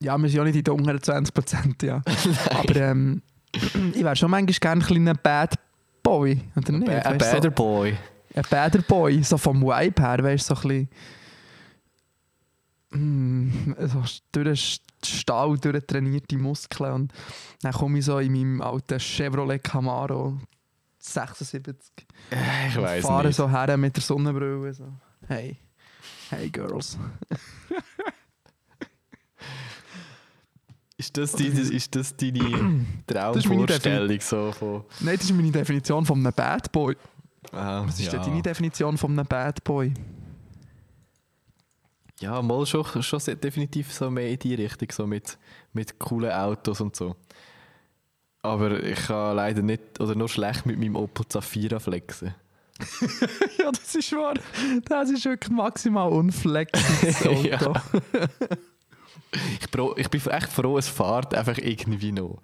[0.00, 2.02] Ja, wir sind auch nicht in den unteren 20%, ja.
[2.50, 5.54] Aber ähm, ich wäre schon manchmal gerne ein kleiner Bad
[6.02, 6.86] Boy, oder nicht?
[6.86, 7.92] Ba- Ein Bader Boy.
[7.92, 10.88] So, ein Bader Boy, so vom Vibe her, weißt du, so ein
[12.90, 13.70] bisschen...
[13.70, 14.44] mm, so durch
[14.80, 17.12] den Stahl durchtrainierte Muskeln und
[17.62, 20.38] dann komme ich so in meinem alten Chevrolet Camaro
[20.98, 22.06] 76
[22.70, 23.36] Ich und weiß fahre nicht.
[23.36, 24.92] so her mit der Sonnenbrille so.
[25.26, 25.56] Hey,
[26.30, 26.96] hey Girls.
[31.00, 34.84] Ist das deine, ist das deine Traumvorstellung so von...
[34.98, 36.96] Nein, das ist meine Definition von einem Bad Boy.
[37.52, 38.18] Ah, Was ist ja.
[38.18, 39.94] denn deine Definition von einem Bad Boy?
[42.18, 45.38] Ja, mal schon, schon definitiv so mehr in die Richtung, so mit,
[45.72, 47.14] mit coolen Autos und so.
[48.42, 52.34] Aber ich kann leider nicht oder nur schlecht mit meinem Opel Zafira flexen.
[53.58, 54.34] ja, das ist wahr.
[54.84, 56.76] Das ist wirklich maximal Auto.
[57.44, 57.72] Ja.
[59.60, 62.40] Ich, bro, ich bin echt froh, es fährt einfach irgendwie noch.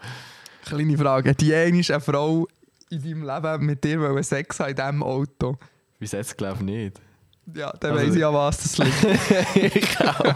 [0.64, 1.34] Kleine Frage.
[1.34, 2.46] Die eine ist eine Frau
[2.90, 5.56] in deinem Leben mit dir Sex haben in diesem Auto.
[5.98, 7.00] Bis jetzt glaube ich nicht.
[7.54, 9.74] Ja, dann Also- weiss ich ja, was das liegt.
[9.76, 10.34] ich auch.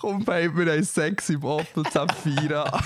[0.00, 2.80] Komm, Babe, wir haben Sex im Opel Zafira.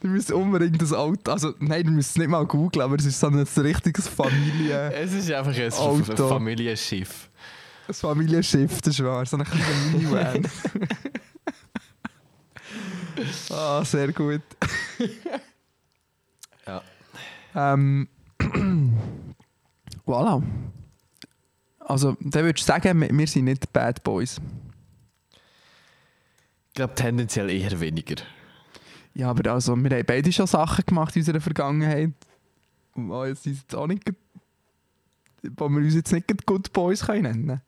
[0.00, 1.30] du musst unbedingt das Auto...
[1.30, 4.90] Also, nein, du musst es nicht mal googeln, aber es ist so ein richtiges Familie...
[4.92, 6.28] Es ist einfach ein Auto.
[6.28, 7.29] Familienschiff.
[7.90, 9.26] Ein Familienschiff, das ist wahr.
[9.26, 10.48] So ein kleiner Minivan.
[13.50, 14.42] ah, sehr gut.
[16.68, 16.82] Ja.
[17.52, 18.06] Ähm,
[20.06, 20.40] voilà.
[21.80, 24.40] Also, dann würdest du sagen, wir sind nicht Bad Boys.
[26.68, 28.22] Ich glaube tendenziell eher weniger.
[29.14, 32.12] Ja, aber also, wir haben beide schon Sachen gemacht in unserer Vergangenheit.
[32.94, 34.04] Oh, jetzt sind jetzt auch nicht,
[35.42, 37.62] wo wir uns jetzt nicht Good Boys können nennen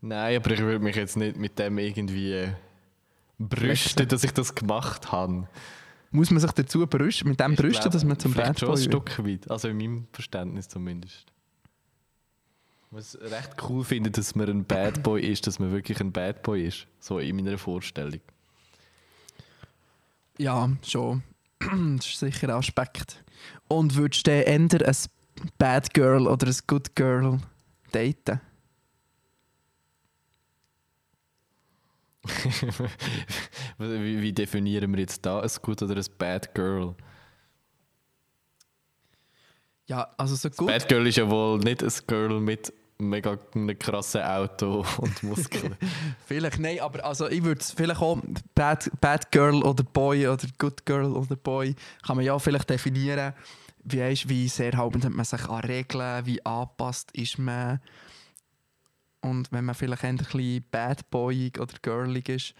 [0.00, 2.48] Nein, aber ich würde mich jetzt nicht mit dem irgendwie äh,
[3.38, 5.48] brüsten, dass ich das gemacht habe.
[6.10, 8.68] Muss man sich dazu brüsten, mit dem Ich brüsten, glaub, dass man zum Bad schon
[8.68, 8.82] Boy ein?
[8.84, 9.50] Stück weit.
[9.50, 11.26] Also in meinem Verständnis zumindest.
[12.90, 16.10] Was ich recht cool finde, dass man ein Bad Boy ist, dass man wirklich ein
[16.10, 16.86] Bad Boy ist.
[17.00, 18.20] So in meiner Vorstellung.
[20.38, 21.22] Ja, schon.
[21.58, 23.22] das ist sicher ein Aspekt.
[23.66, 24.96] Und würdest du dann eher ein
[25.58, 27.38] Bad Girl oder ein Good Girl
[27.92, 28.40] daten?
[33.78, 36.94] wie, wie definieren wir jetzt da ein Good oder ein Bad Girl?
[39.86, 40.68] Ja, also so gut.
[40.68, 45.76] Bad Girl ist ja wohl nicht ein Girl mit mega einem krassen Auto und Muskeln.
[46.26, 48.18] Vielleicht, nein, aber also ich würde es vielleicht auch
[48.54, 53.32] Bad, Bad Girl oder Boy oder Good Girl oder Boy kann man ja vielleicht definieren,
[53.84, 57.80] wie, weisst, wie sehr haltend man sich an Regeln, wie angepasst ist man.
[59.20, 62.54] Und wenn man vielleicht ein bisschen Bad Boyig oder Girlig ist,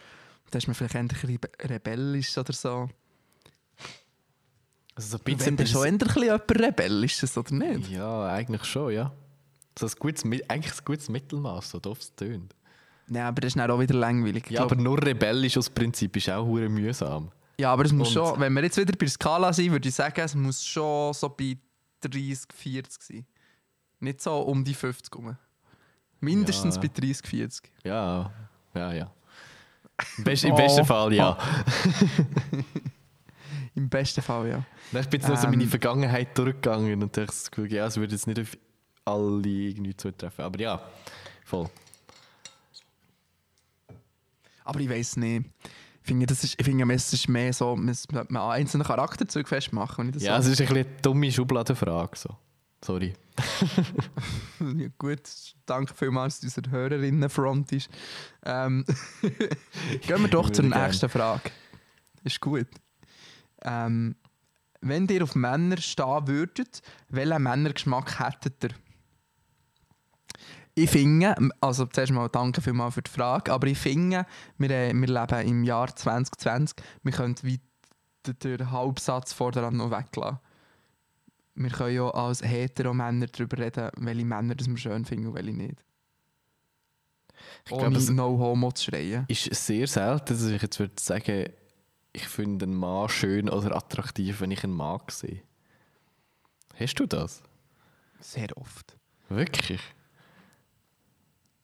[0.51, 2.89] dann ist man vielleicht ein bisschen rebellisch oder so.
[4.95, 7.91] Also so ein Wenn bisschen, dann schon eher ein bisschen jemand rebellisches, oder nicht?
[7.91, 9.13] Ja, eigentlich schon, ja.
[9.79, 12.55] So ein gutes, eigentlich ein gutes Mittelmaß, so doof es tönt.
[13.07, 14.51] Nein, aber das ist dann auch wieder langweilig.
[14.51, 17.31] Ja, aber nur rebellisch aus Prinzip ist auch hure mühsam.
[17.61, 19.89] Ja, aber es muss Und- schon, wenn wir jetzt wieder bei der Skala sind, würde
[19.89, 21.57] ich sagen, es muss schon so bei
[22.01, 23.27] 30, 40 sein.
[24.01, 25.37] Nicht so um die 50 rum.
[26.21, 26.81] Mindestens Ja.
[26.83, 27.71] bei 30, 40.
[27.85, 28.33] Ja,
[28.75, 29.11] ja, ja.
[30.17, 30.57] Im, best, im Oh.
[30.57, 31.37] besten Fall ja.
[33.75, 34.65] Im besten Fall, ja.
[35.01, 35.51] Ich bin jetzt nur so Ähm.
[35.53, 38.57] meine Vergangenheit durchgegangen und dachte, das Gefühl, ja, es würde jetzt nicht auf
[39.05, 40.45] alle irgendwie zutreffen.
[40.45, 40.81] Aber ja,
[41.45, 41.69] voll.
[44.65, 45.47] Aber ich weiß nicht.
[46.03, 50.13] Ich finde, das ist, ich finde, es ist mehr so, man sollte einzelnen Charakterzügen festmachen.
[50.19, 50.53] Ja, es so.
[50.53, 52.17] ist ein bisschen eine dumme Schubladenfrage.
[52.19, 52.31] So.
[52.85, 53.15] Sorry.
[54.61, 55.23] ja, gut,
[55.67, 57.91] danke vielmals, dass unser Hörerinnenfront ist.
[58.45, 58.85] Ähm,
[60.07, 61.51] gehen wir doch zur nächsten Frage.
[62.25, 62.69] Ist gut.
[63.63, 64.17] Ähm,
[64.81, 68.71] wenn ihr auf Männer stehen würdet, welchen Männergeschmack hättet ihr?
[70.75, 74.27] Ich finde, also zuerst mal danke vielmals für die Frage, aber ich finde,
[74.59, 80.39] wir, äh, wir leben im Jahr 2020, wir können weiter den Halbsatz voran noch weglassen.
[81.61, 85.53] Wir können ja als hetero-Männer darüber reden, welche Männer das wir schön finden und welche
[85.53, 85.85] nicht.
[87.67, 89.25] Ich Ohne glaube, No-Homo zu schreien.
[89.29, 91.51] ist sehr selten, dass ich jetzt würde sagen,
[92.13, 95.43] ich finde einen Mann schön oder attraktiv, wenn ich einen Mann sehe.
[96.79, 97.43] Hast du das?
[98.21, 98.97] Sehr oft.
[99.29, 99.81] Wirklich?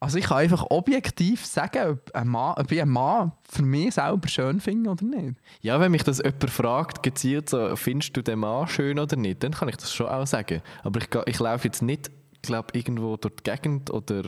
[0.05, 3.95] Also ich kann einfach objektiv sagen, ob, ein Mann, ob ich einen Mann für mich
[3.95, 5.37] selber schön finde oder nicht.
[5.62, 9.43] Ja, wenn mich das jemand fragt, gezielt so, findest du den Mann schön oder nicht,
[9.43, 10.61] dann kann ich das schon auch sagen.
[10.83, 12.11] Aber ich, ich laufe jetzt nicht,
[12.43, 14.25] glaube irgendwo durch die Gegend oder,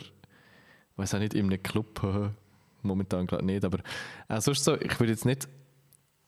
[0.97, 2.01] weiß auch nicht, in einem Club,
[2.83, 3.81] momentan glaube nicht, aber
[4.29, 5.47] äh, sonst so, ich würde jetzt nicht,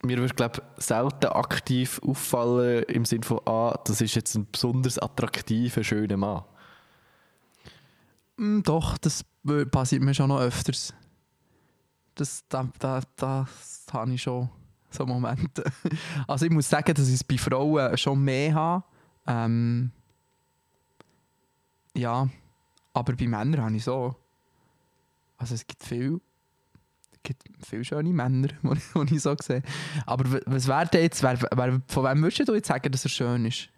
[0.03, 4.99] mir würde, glaube selten aktiv auffallen im Sinne von, ah, das ist jetzt ein besonders
[4.99, 6.45] attraktiver, schöner Mann.
[8.39, 10.95] Mm, doch, das wö- passiert mir schon noch öfters.
[12.15, 14.49] Das, da, da, das habe ich schon,
[14.91, 15.65] so Momente.
[16.27, 18.85] Also ich muss sagen, dass ich es bei Frauen schon mehr habe.
[19.27, 19.91] Ähm,
[21.95, 22.29] ja,
[22.93, 24.15] aber bei Männern habe ich so.
[25.37, 26.21] Also es gibt viel,
[27.13, 28.49] es gibt viele schöne Männer,
[29.09, 29.63] die ich, so sehe.
[30.07, 33.45] Aber was wäre jetzt, wer, wer, von wem würdest du jetzt sagen, dass er schön
[33.47, 33.69] ist?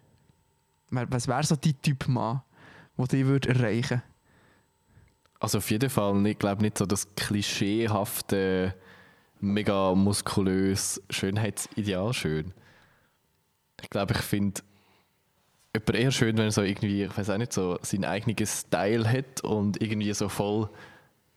[0.89, 2.41] Was wäre so dein Typ Mann,
[2.97, 4.01] den dich würde erreichen
[5.41, 8.75] Also auf jeden Fall, ich glaube nicht so das klischeehafte,
[9.39, 12.53] mega muskulös Schönheitsideal schön.
[13.81, 14.61] Ich glaube, ich finde
[15.73, 19.11] jemand eher schön, wenn er so irgendwie, ich weiß auch nicht, so seinen eigenen Style
[19.11, 20.69] hat und irgendwie so voll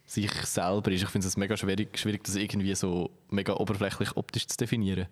[0.04, 1.04] sich selber ist.
[1.04, 5.06] Ich finde es mega schwierig, schwierig, das irgendwie so mega oberflächlich optisch zu definieren.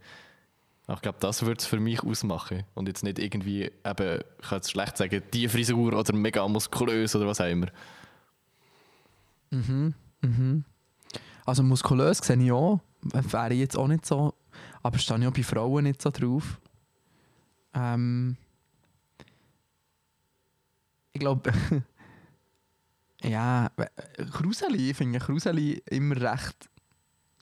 [0.86, 2.64] Aber ich glaube, das würde es für mich ausmachen.
[2.74, 7.16] Und jetzt nicht irgendwie, eben, ich kann jetzt schlecht sagen, die Frisur oder mega muskulös
[7.16, 7.68] oder was auch immer.
[9.52, 9.94] Mhm.
[10.22, 10.64] Mhm.
[11.44, 12.80] Also muskulös sehe ich auch.
[13.02, 14.34] Wäre ich jetzt auch nicht so.
[14.82, 16.60] Aber stehe ich auch bei Frauen nicht so drauf.
[17.74, 18.36] Ähm,
[21.12, 21.52] ich glaube,
[23.22, 23.70] ja,
[24.32, 26.68] Kruseli, ich finde Kruseli immer recht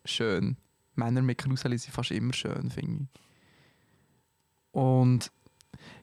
[0.04, 0.56] schön.
[0.94, 3.20] Männer mit Kruseli sind fast immer schön, finde ich.
[4.72, 5.30] Und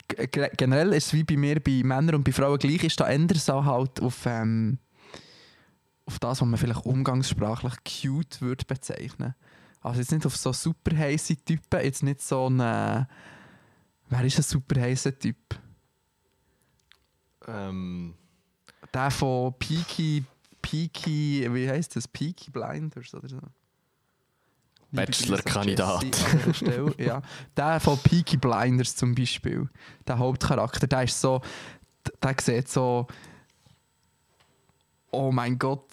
[0.08, 3.28] generell ist es wie bei mir, bei Männern und bei Frauen gleich, ist da eher
[3.36, 4.80] so halt auf, ähm,
[6.08, 9.36] auf das, was man vielleicht umgangssprachlich cute würde bezeichnen.
[9.82, 12.60] Also jetzt nicht auf so super heiße Typen, jetzt nicht so ein...
[12.60, 13.06] Äh,
[14.10, 15.38] wer ist ein super heißer Typ?
[17.48, 18.16] Ähm,
[18.94, 20.24] Der von Peaky,
[20.62, 22.08] Peaky, wie heißt das?
[22.08, 23.40] Peaky Blinders oder so?
[24.92, 26.06] Bachelor-Kandidat.
[26.98, 27.22] Ja.
[27.56, 29.70] Der von Peaky Blinders zum Beispiel.
[30.08, 31.42] Der Hauptcharakter, der ist so,
[32.24, 33.08] der sieht so,
[35.12, 35.86] oh mein Gott,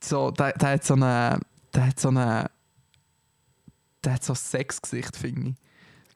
[0.00, 1.40] so, der, der hat so eine,
[1.74, 2.50] der hat so eine,
[4.04, 5.54] der hat so ein Sexgesicht, finde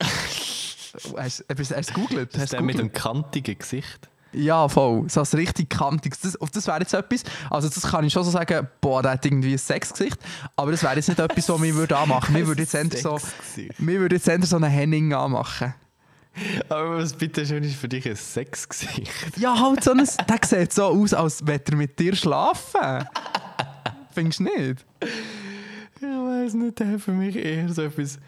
[0.00, 0.84] ich.
[0.96, 1.90] hast, hast, hast du es Hast
[2.34, 4.08] ist du der mit dem kantigen Gesicht.
[4.34, 5.08] Ja, voll.
[5.08, 6.20] So ein richtig kantiges.
[6.20, 7.22] Das, das wäre jetzt etwas.
[7.50, 10.18] Also, das kann ich schon so sagen, boah, der hat irgendwie ein Sexgesicht.
[10.56, 12.40] Aber das wäre jetzt nicht etwas, was wir würde anmachen würden.
[12.40, 13.18] Wir würden jetzt so,
[14.10, 15.74] jetzt eher so einen Henning anmachen.
[16.68, 19.12] Aber was bitte schön ist für dich ein Sexgesicht?
[19.36, 19.98] Ja, halt so ein.
[19.98, 23.06] Der sieht so aus, als würde er mit dir schlafen.
[24.14, 24.84] Findest du nicht?
[25.96, 28.18] Ich weiß nicht, der hat für mich eher so etwas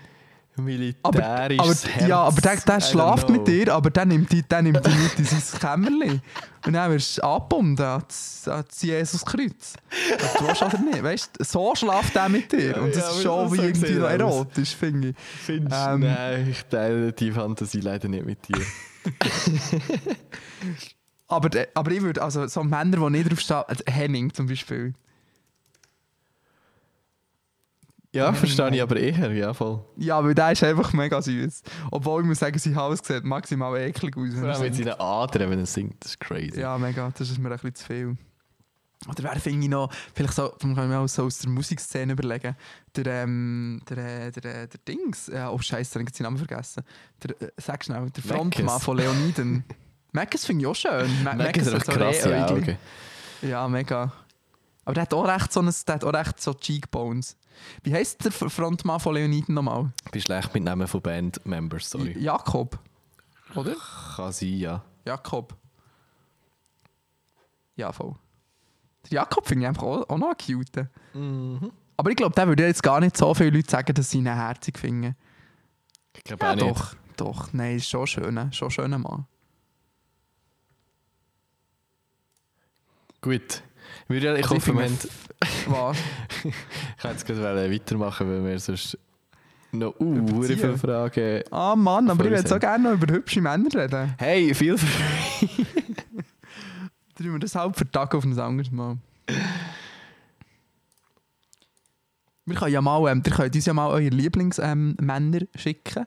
[0.54, 4.62] Aber, militärisches aber, ja, aber der, der schlaft mit dir, aber der nimmt dich, der
[4.62, 6.22] nimmt dich mit in sein Kämmerchen.
[6.64, 9.74] Und dann wirst du angebunden an das, das Jesuskreuz.
[10.38, 11.02] Du willst oder nicht.
[11.02, 12.80] Weißt so schlaft er mit dir.
[12.80, 14.10] Und das Ja, ist aber schon so wie irgendwie aus.
[14.12, 15.16] erotisch, finde ich.
[15.44, 15.90] Findest du?
[15.90, 18.60] Ähm, Nein, ich teile die Fantasie leider nicht mit dir.
[21.28, 24.94] Aber, der- aber ich würde, also so Männer, die nicht draufstehen, also Henning zum Beispiel.
[28.16, 29.84] Ja, verstehe ich aber eher, ja voll.
[29.96, 31.62] Ja, weil der ist einfach mega süß.
[31.90, 34.34] Obwohl ich muss sagen, sein Hals sieht maximal eklig aus.
[34.34, 36.60] Vor allem mit seinen Adern, wenn er singt, das ist crazy.
[36.60, 38.16] Ja, mega, das ist mir ein bisschen zu viel.
[39.08, 42.56] Oder wer finde ich noch, vielleicht so, kann mir auch so aus der Musikszene überlegen,
[42.96, 46.38] der, ähm, der, äh, der, äh, der Dings, ja, oh Scheiße, ich habe seinen Namen
[46.38, 46.82] vergessen.
[47.22, 49.64] Der, äh, sag schnell, der Frontmann von Leoniden.
[50.12, 51.24] Mackes finde ich auch schön.
[51.24, 52.72] Hat hat einfach so krasse Rehäugli.
[52.72, 52.78] Augen.
[53.42, 54.12] Ja, mega.
[54.84, 57.36] Aber der hat auch recht so, ein, der hat auch recht so Cheekbones.
[57.82, 59.92] Wie heisst der Frontmann von Leoniden nochmal?
[60.04, 62.18] Ich bin schlecht mit Namen von Bandmembers, sorry.
[62.18, 62.78] Jakob.
[63.54, 63.74] Oder?
[64.16, 64.84] Kann sein, ja.
[65.04, 65.54] Jakob.
[67.76, 68.14] Ja, voll.
[69.04, 70.88] Der Jakob finde ich einfach auch, auch noch einen cute.
[71.14, 71.70] Mhm.
[71.96, 74.26] Aber ich glaube, der würde jetzt gar nicht so viele Leute sagen, dass sie ihn
[74.26, 75.14] herzig finden.
[76.16, 76.66] Ich glaube Ja, auch nicht.
[76.70, 76.94] doch.
[77.16, 78.52] Doch, nein, ist schon schön.
[78.52, 79.26] Schon schöner Mann.
[83.22, 83.62] Gut.
[84.08, 84.98] Wir, ich Also hoffe, wir haben,
[85.66, 85.98] Was?
[86.44, 88.98] ich kann jetzt gerade weitermachen, weil wir sonst
[89.72, 91.42] noch uh, viele Fragen.
[91.50, 94.14] Ah Mann, aber ich würde so gerne noch über hübsche Männer reden.
[94.18, 95.48] Hey, viel frei.
[97.16, 98.98] Tun wir das halb für Tag auf ein anderes Mal.
[102.44, 106.06] Wir können ja mal, ähm, ihr könnt uns ja mal eure Lieblingsmänner ähm, Männer schicken.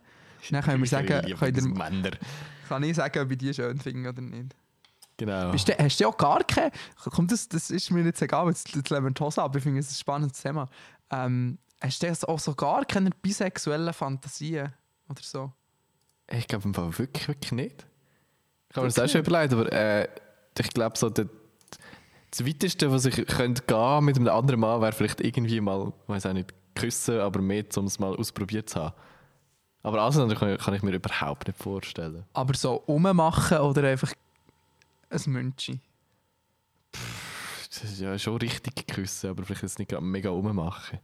[0.52, 1.36] Dann können wir sagen, könnt ihr,
[2.70, 4.56] kann ich sagen, ob ich die schön finde oder nicht.
[5.20, 5.52] Genau.
[5.52, 6.72] Bist du, hast du auch gar keine.
[6.96, 9.54] Komm, das, das ist mir jetzt egal, jetzt, jetzt lassen wir die Hose ab.
[9.54, 10.70] Ich finde es ein spannendes Thema.
[11.12, 14.74] Ähm, hast du auch so gar keine bisexuellen Fantasien
[15.10, 15.52] oder so?
[16.32, 17.86] Ich glaube im Fall wirklich, wirklich nicht.
[18.70, 20.08] Ich habe mir das auch schon überlegt, aber äh,
[20.58, 21.28] ich glaube so, der,
[22.32, 26.10] das Weiteste, was ich könnte gehen mit einem anderen Mann, wäre vielleicht irgendwie mal, ich
[26.10, 28.96] weiß auch nicht, küssen, aber mehr, um es mal ausprobiert zu haben.
[29.84, 32.24] Aber alles andere kann, kann ich mir überhaupt nicht vorstellen.
[32.32, 34.14] Aber so rummachen oder einfach
[35.10, 35.82] ein Münchi?
[36.92, 41.00] Das ist ja schon richtig küssen, aber vielleicht jetzt nicht gerade mega rummachen.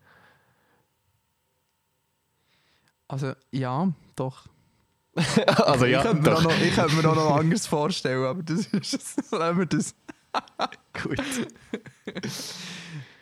[3.08, 4.48] Also, ja, doch.
[5.48, 6.52] also ja, ich könnte mir, auch doch.
[6.52, 9.32] noch, ich könnte mir auch noch anders vorstellen, aber das ist.
[9.32, 9.96] Lassen wir das.
[11.04, 11.22] Gut.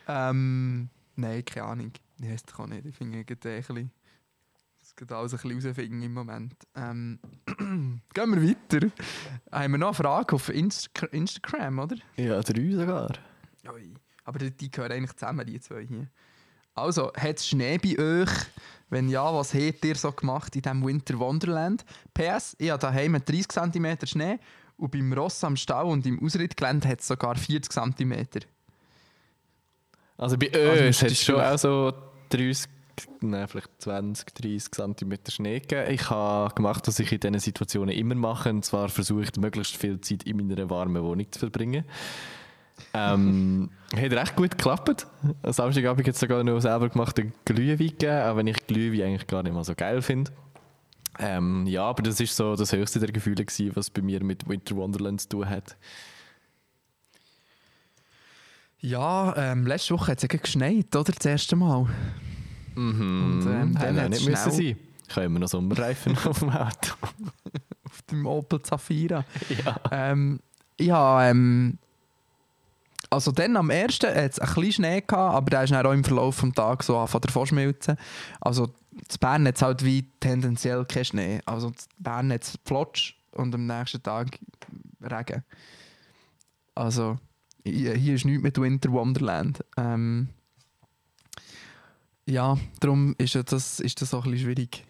[0.08, 1.92] Ähm, nein, keine Ahnung.
[2.18, 2.86] Ich weiß es auch nicht.
[2.86, 3.90] Ich finde es ein bisschen.
[4.96, 6.54] Das geht alles ein bisschen rausfinden im Moment.
[6.76, 7.18] Ähm,
[8.14, 8.86] gehen wir weiter.
[9.50, 11.96] Haben wir noch eine Frage auf Insta Instagram, oder?
[12.16, 13.12] Ja, drei sogar.
[13.72, 13.94] Ui.
[14.24, 16.06] Aber die, die gehören eigentlich zusammen, die zwei hier.
[16.76, 18.30] Also, hat es Schnee bei euch?
[18.90, 21.84] Wenn ja, was habt ihr so gemacht in diesem Winter Wonderland?
[22.12, 24.38] PS, ich habe daheim 30 cm Schnee
[24.76, 28.26] und beim Ross am Stau und im Ausrittgelände hat es sogar 40 cm.
[30.16, 31.92] Also bei Also uns das hat es schon schon- auch so
[32.30, 32.70] 30,
[33.20, 35.90] vielleicht 20, 30 cm Schnee gegeben.
[35.90, 40.00] Ich habe gemacht, was ich in diesen Situationen immer mache, und zwar versucht, möglichst viel
[40.00, 41.84] Zeit in meiner warmen Wohnung zu verbringen.
[42.92, 45.06] Ähm, hat recht gut geklappt.
[45.42, 49.26] Am Samstagabend hat es sogar noch selber gemachten Glühwein gegeben, auch wenn ich Glühwein eigentlich
[49.26, 50.32] gar nicht mal so geil finde.
[51.18, 54.48] Ähm, ja, aber das ist so das höchste der Gefühle gewesen, was bei mir mit
[54.48, 55.76] Winter Wonderland zu tun hat.
[58.80, 61.12] Ja, ähm, letzte Woche hat es ja geschneit, oder?
[61.12, 61.86] Das erste Mal.
[62.74, 63.24] Mhm.
[63.24, 64.76] Und, ähm, dann Hätte nicht müssen sein.
[65.10, 66.94] Habe immer noch Sommerreifen auf dem Auto.
[67.84, 69.24] Auf dem Opel Zafira.
[69.64, 69.80] ja.
[69.90, 70.40] Ähm,
[70.80, 71.78] ja, ähm,
[73.10, 75.92] also dann am ersten hat es ein bisschen Schnee gehabt, aber der ist dann auch
[75.92, 77.96] im Verlauf des Tages so angefangen davon schmelzen.
[78.40, 81.40] Also in Bern hat es halt wie tendenziell keinen Schnee.
[81.46, 84.38] Also in Bern hat es Flotsch und am nächsten Tag
[85.00, 85.44] Regen.
[86.74, 87.18] Also
[87.64, 89.64] hier hier ist nichts mit Winter Wonderland.
[89.76, 90.28] Ähm,
[92.26, 94.84] ja, darum ist ja das, ist das auch ein bisschen schwierig.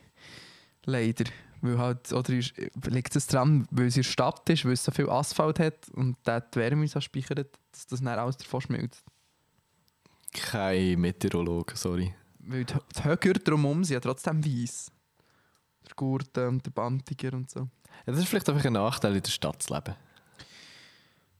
[0.85, 1.25] Leider.
[1.61, 2.55] Weil halt, oder ist,
[2.89, 5.89] liegt es daran, weil es in der Stadt ist, weil es so viel Asphalt hat
[5.95, 9.03] und dort die Wärme so speichert, dass das dann alles davon schmilzt.
[10.33, 12.15] Kein Meteorologe, sorry.
[12.41, 14.91] Weil die, die Höcker drumherum sind ja trotzdem weiss.
[15.87, 17.61] Der Gurten und der Bantiger und so.
[17.61, 19.95] Ja, das ist vielleicht einfach ein Nachteil, in der Stadt zu leben.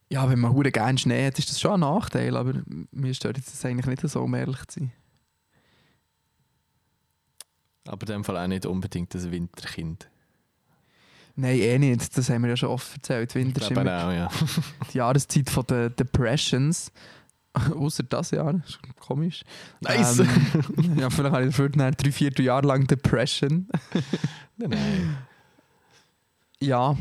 [0.09, 3.37] Ja, wenn man hure gerne Schnee hat, ist das schon ein Nachteil, aber mir stört
[3.37, 4.93] jetzt das eigentlich nicht so, um ehrlich zu sein.
[7.87, 10.09] Aber in dem Fall auch nicht unbedingt ein Winterkind.
[11.37, 12.17] Nein, eh nicht.
[12.17, 13.35] Das haben wir ja schon oft erzählt.
[13.35, 14.29] Winter Ich ist glaube immer auch, ja.
[14.93, 16.93] die Jahreszeit von der Depressions.
[17.75, 19.43] Außer das Jahr, das ist komisch.
[19.81, 20.21] Nice!
[20.21, 20.29] Ähm,
[20.99, 23.69] ja, vielleicht habe ich dafür drei, vier Jahre lang Depression.
[24.57, 25.19] nein, nein.
[26.61, 26.97] Ja.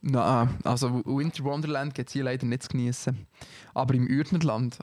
[0.00, 3.26] Na, also Winter Wonderland geht es hier leider nicht zu genießen.
[3.74, 4.78] Aber im Uertnerland.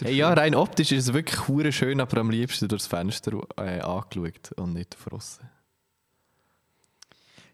[0.00, 4.52] Hey, ja, rein optisch ist es wirklich schön, aber am liebsten durchs Fenster äh, angeschaut
[4.56, 5.48] und nicht draussen.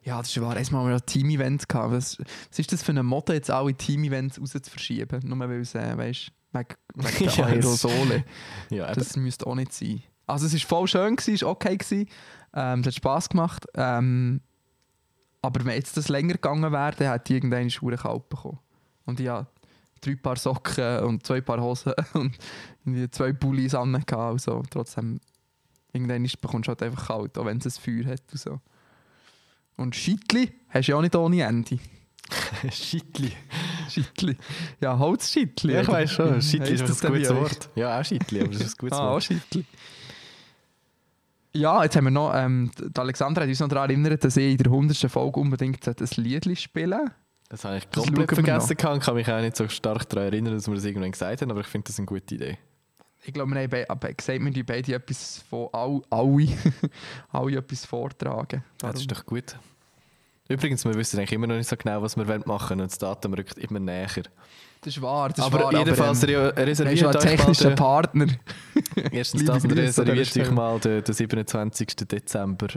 [0.02, 0.54] Ja, das ist wahr.
[0.56, 1.92] Erstmal haben wir ja Team-Events gehabt.
[1.92, 5.20] Was, was ist das für eine Mode, jetzt alle Team-Events raus zu verschieben?
[5.24, 8.24] Nur weil es, äh, weißt wegen, wegen der Ja, Aerosole.
[8.70, 8.92] Ja.
[8.92, 10.02] Das müsste auch nicht sein.
[10.26, 11.76] Also es war voll schön, es war okay.
[11.76, 12.08] Gewesen.
[12.54, 13.66] Ähm, es hat Spass gemacht.
[13.74, 14.42] Ähm,
[15.40, 18.58] aber wenn jetzt das länger gegangen wäre, dann hätte ich irgendeine Schuhe kalt bekommen.
[19.06, 19.46] Und hatte
[20.04, 22.36] drei Paar Socken und zwei Paar Hosen und
[22.84, 23.94] irgendwie zwei Pullis an.
[23.94, 24.62] Und so.
[24.70, 25.20] Trotzdem,
[25.92, 28.22] irgendwann bekommst du halt einfach kalt, auch wenn es ein Feuer hat.
[28.32, 28.60] Und, so.
[29.76, 31.78] und Schittli hast du ja auch nicht ohne Ende.
[32.70, 33.32] Schittli.
[33.88, 34.36] Schittli.
[34.80, 35.74] Ja, Holzschittli.
[35.74, 36.40] Ja, ich weiß schon.
[36.40, 37.40] Schittli ist das ein gutes bei euch?
[37.40, 37.70] Wort.
[37.74, 39.24] Ja, auch Schittli, aber das ist ein gutes Ah, auch Wort.
[39.24, 39.64] Schittli.
[41.56, 44.56] Ja, jetzt haben wir noch, ähm, Alexandra hat uns noch daran erinnert, dass ich in
[44.56, 44.96] der 100.
[45.08, 47.10] Folge unbedingt ein Lied spielen
[47.48, 50.66] Das habe ich komplett vergessen und kann mich auch nicht so stark daran erinnern, dass
[50.66, 52.58] wir das irgendwann gesagt haben, aber ich finde das eine gute Idee.
[53.26, 56.48] Ich glaube, wir haben gesagt, wir die beide etwas von all, alle,
[57.32, 58.62] alle etwas vortragen.
[58.82, 59.56] Ja, das ist Darum- doch gut.
[60.46, 62.98] Übrigens, wir wissen eigentlich immer noch nicht so genau, was wir machen wollen und das
[62.98, 64.08] Datum rückt immer näher.
[64.82, 65.72] das ist wahr, das ist aber wahr.
[65.72, 68.26] jedenfalls aber, ähm, haben schon reserviert euch mal technischen den, Partner.
[69.10, 71.86] erstens das und reserviert euch mal den, den 27.
[71.96, 72.68] Dezember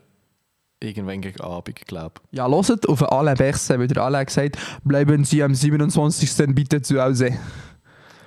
[0.79, 5.43] irgendwann gegen Abend, glaube Ja, hört auf Alain Bechse, weil der Alain gesagt, bleiben Sie
[5.43, 6.53] am 27.
[6.53, 7.27] bitte zu Hause.
[7.27, 7.35] ich.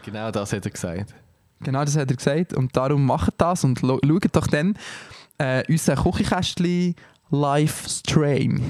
[0.05, 1.15] Genau das hat er gesagt.
[1.63, 2.55] Genau das hat er gesagt.
[2.55, 4.03] Und darum macht das und schaut
[4.35, 4.77] doch dann
[5.39, 6.95] äh, unseren Küchenkästchen
[7.31, 8.61] Livestream.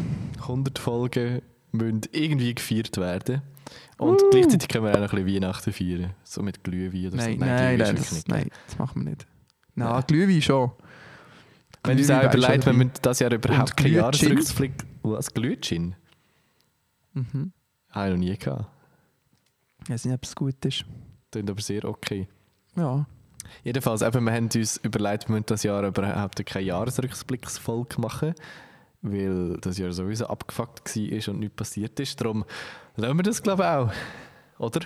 [0.40, 3.42] 100 Folgen müssen irgendwie gefeiert werden.
[3.96, 6.10] Und gleichzeitig können wir auch noch ein bisschen Weihnachten feiern.
[6.24, 7.44] So mit Glühwein oder Nein, so.
[7.44, 9.26] nein, nein, ist das, nein, das machen wir nicht.
[9.74, 10.04] Nein, Nein.
[10.06, 10.72] Glühwein schon.
[11.84, 13.94] Wenn Glühwein auch überlegt, wenn wir das Jahr überhaupt keinen?
[13.94, 14.72] Jahresrückblick...
[15.02, 15.32] Was?
[15.32, 15.94] Glühgin?
[17.14, 17.52] Mhm.
[17.90, 18.66] Habe ich noch nie gehabt.
[19.84, 20.84] Ich weiß nicht, ob es gut ist.
[21.32, 22.28] Klingt aber sehr okay.
[22.76, 23.06] Ja.
[23.64, 28.34] Jedenfalls, eben, wir haben uns überlegt, wir müssen das Jahr überhaupt keine Jahresrückblicksfolge machen,
[29.02, 32.20] weil das Jahr sowieso abgefuckt war und nichts passiert ist.
[32.20, 32.44] Darum
[32.96, 34.64] lassen wir das, glaube ich, auch.
[34.64, 34.80] oder?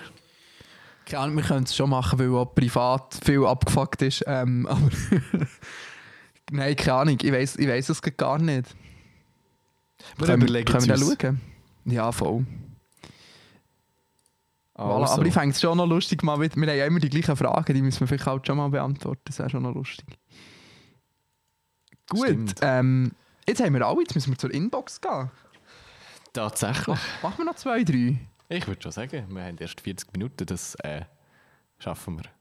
[1.05, 4.25] Keine Ahnung, wir können es schon machen, weil auch privat viel abgefuckt ist.
[4.27, 4.91] Ähm, aber
[6.55, 7.19] Nein, keine Ahnung.
[7.21, 8.77] Ich weiß ich weiss es gar nicht.
[10.17, 11.17] Wir können, überlegen können wir uns.
[11.21, 11.41] schauen?
[11.85, 12.47] Ja, voll.
[14.75, 15.15] Also.
[15.15, 17.37] Aber ich fände es schon noch lustig, mal mit, wir haben ja immer die gleichen
[17.37, 19.21] Fragen, die müssen wir vielleicht auch schon mal beantworten.
[19.25, 20.07] Das wäre schon noch lustig.
[22.09, 23.13] Gut, ähm,
[23.49, 25.31] jetzt haben wir alle, jetzt müssen wir zur Inbox gehen.
[26.33, 26.87] Tatsächlich.
[26.87, 28.19] Mach, machen wir noch zwei, drei?
[28.49, 31.03] Ich würde schon sagen, wir haben erst 40 Minuten, das äh,
[31.79, 32.34] schaffen wir.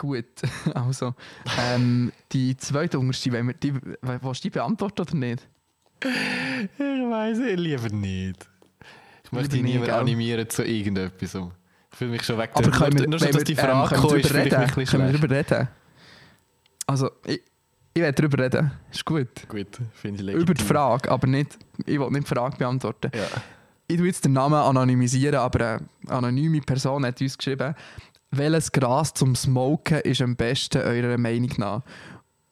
[0.00, 0.24] Gut,
[0.74, 1.14] also
[1.58, 5.46] ähm, die zweite unterste, wenn wir die, willst du die beantworten oder nicht?
[6.02, 8.48] Ich weiß es lieber nicht.
[9.24, 11.34] Ich möchte dich niemand animieren zu irgendetwas.
[11.34, 12.50] Ich fühle mich schon weg.
[12.54, 15.68] Aber können wir, nur schon, dass die ähm, Frage wir kommt, Können wir darüber reden?
[16.86, 17.42] Also, ich,
[17.92, 18.70] ich will darüber reden.
[18.90, 19.46] Ist gut.
[19.48, 20.40] Gut, finde ich legitim.
[20.40, 23.10] Über die Frage, aber nicht, ich will nicht die Frage beantworten.
[23.14, 23.42] Ja.
[23.86, 27.74] Ich tue jetzt den Namen anonymisieren, aber eine anonyme Person hat uns geschrieben,
[28.30, 31.82] welches Gras zum Smoken ist am besten eurer Meinung nach?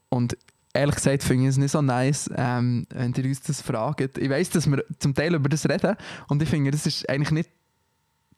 [0.09, 0.37] Und
[0.73, 4.19] ehrlich gesagt finde ich es nicht so nice, ähm, wenn ihr uns das fragt.
[4.19, 5.97] Ich weiß, dass wir zum Teil über das reden
[6.29, 7.51] und ich finde, das ist eigentlich nicht.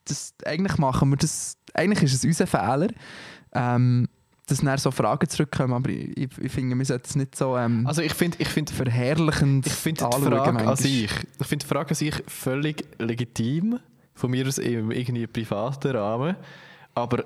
[0.05, 1.57] Das, eigentlich machen wir das.
[1.75, 2.89] Eigentlich ist es unser Fehler,
[3.53, 4.09] ähm,
[4.47, 7.57] dass dann so Fragen zurückkommen, aber ich, ich, ich finde, wir sollten es nicht so
[7.57, 11.65] ähm, Also ich finde, ich finde, verherrlichend ich finde die Frage an sich, ich finde
[11.65, 13.79] die Frage an sich völlig legitim,
[14.15, 16.37] von mir aus im irgendwie privaten Rahmen,
[17.03, 17.25] aber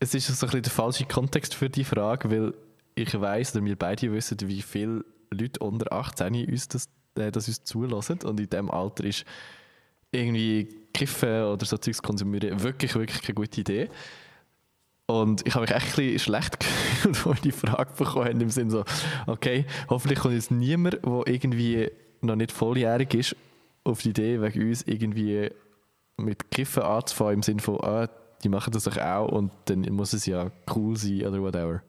[0.00, 2.54] es ist so ein bisschen der falsche Kontext für die Frage, weil
[2.94, 7.48] ich weiß oder wir beide wissen, wie viele Leute unter 18 uns das, äh, das
[7.48, 9.24] uns zulassen und in diesem Alter ist
[10.10, 13.88] irgendwie Kiffen oder so Zeugs konsumieren wirklich, wirklich keine gute Idee.
[15.06, 16.60] Und ich habe mich echt ein schlecht
[17.02, 18.84] gefühlt, als ich die Frage bekommen habe, im Sinne so,
[19.26, 21.90] okay, hoffentlich kommt jetzt niemand, der irgendwie
[22.20, 23.36] noch nicht volljährig ist,
[23.84, 25.50] auf die Idee, wegen uns irgendwie
[26.16, 28.08] mit Kiffen anzufangen, im Sinne von, ah,
[28.42, 31.82] die machen das doch auch und dann muss es ja cool sein oder whatever.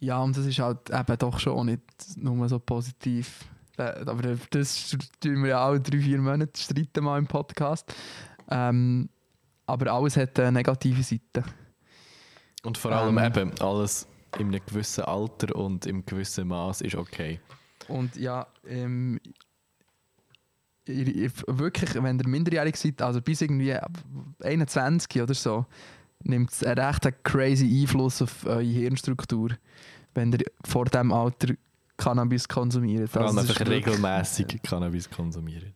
[0.00, 1.82] Ja, und das ist halt eben doch schon auch nicht
[2.16, 3.44] nur so positiv.
[3.76, 7.92] Äh, Aber das tun wir ja auch drei, vier Monate streiten mal im Podcast.
[8.50, 9.08] Ähm,
[9.66, 11.44] aber alles hat eine negative Seite.
[12.62, 13.24] Und vor allem Ähm.
[13.24, 14.06] eben, alles
[14.38, 17.40] in einem gewissen Alter und im gewissen Maß ist okay.
[17.88, 19.18] Und ja, ähm,
[20.88, 23.76] wirklich, wenn ihr minderjährig seid, also bis irgendwie
[24.42, 25.66] 21 oder so,
[26.24, 29.50] nimmt es einen recht crazy Einfluss auf eure Hirnstruktur,
[30.14, 31.54] wenn ihr vor diesem Alter
[31.96, 33.10] Cannabis konsumiert.
[33.10, 35.74] Vor allem Also es ist einfach regelmäßig Cannabis konsumieren.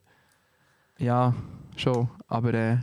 [0.98, 1.34] Ja,
[1.76, 2.08] schon.
[2.28, 2.78] Aber äh,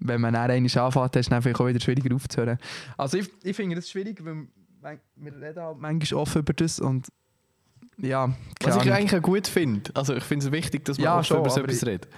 [0.00, 2.58] wenn man dann einmal anfängt, ist es vielleicht auch wieder schwieriger aufzuhören.
[2.96, 4.48] Also ich, ich finde das schwierig, weil
[5.16, 7.08] wir reden halt manchmal offen über das und
[7.98, 8.30] ja,
[8.62, 9.90] Was ich eigentlich auch gut finde.
[9.94, 12.08] Also ich finde es wichtig, dass man Ja, schon, über so etwas redet.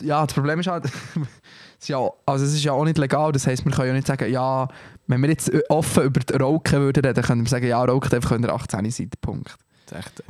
[0.00, 0.84] ja, das Problem ist halt,
[1.80, 3.32] es ja, also es ist ja auch nicht legal.
[3.32, 4.68] Das heisst, wir können ja nicht sagen, ja,
[5.06, 8.30] wenn wir jetzt offen über das Rauchen würden reden, können wir sagen, ja, rauchen einfach,
[8.32, 9.54] wenn ihr 18 seid, Punkt.
[9.86, 10.24] Das ist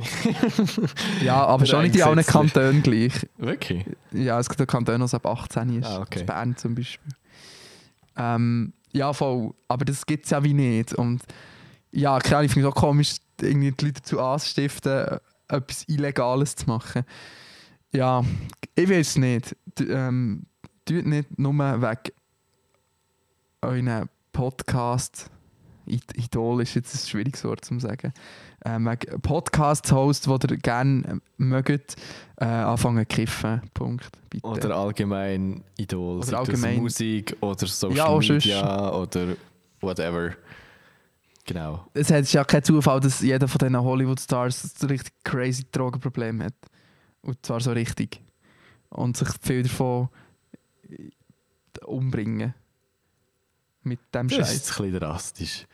[0.75, 0.81] echt.
[1.23, 2.25] Ja, aber schon nicht in allen.
[2.25, 3.13] Kantonen gleich.
[3.37, 3.85] Wirklich?
[4.11, 5.85] Ja, es gibt auch Kantone, was ab 18 ist.
[5.87, 6.19] Ah, okay.
[6.19, 7.11] Das Bern zum Beispiel.
[8.17, 9.53] Ähm, ja, voll.
[9.69, 10.93] Aber das gibt es ja wie nicht.
[10.93, 11.21] Und
[11.95, 15.17] ja, klar, ich finde es auch komisch, irgendwie die Leute dazu anzustiften,
[15.47, 17.03] etwas Illegales zu machen.
[17.91, 18.23] Ja,
[18.75, 19.55] ich weiß es nicht.
[19.79, 20.45] D ähm,
[20.85, 22.11] tut nicht nur wegen
[23.61, 25.29] euren Podcast.
[25.87, 28.11] Id- Idol ist jetzt ein schwieriges Wort zu sagen.
[28.65, 31.95] Ähm, wegen Podcast-Host, die ihr gerne mögt,
[32.37, 33.61] äh, anfangen zu kiffen.
[33.73, 34.09] Punkt.
[34.29, 34.45] Bitte.
[34.47, 38.33] Oder allgemein Idol, Oder allgemein- Musik oder Social Ja.
[38.33, 39.27] Media oder
[39.81, 40.31] whatever.
[41.45, 41.85] Genau.
[41.93, 46.55] es ist ja kein Zufall, dass jeder von diesen Hollywood-Stars ein richtig crazy Drogenproblem hat.
[47.21, 48.21] Und zwar so richtig.
[48.89, 50.09] Und sich viel davon
[51.85, 52.53] umbringen.
[53.83, 54.53] Mit dem Das Scheiß.
[54.55, 55.67] ist ein bisschen drastisch.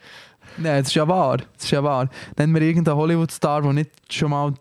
[0.58, 1.38] Nein, das ist ja wahr.
[1.38, 2.10] Das ist ja wahr.
[2.36, 4.52] Nennen wir irgendeinen Hollywood-Star, der nicht schon mal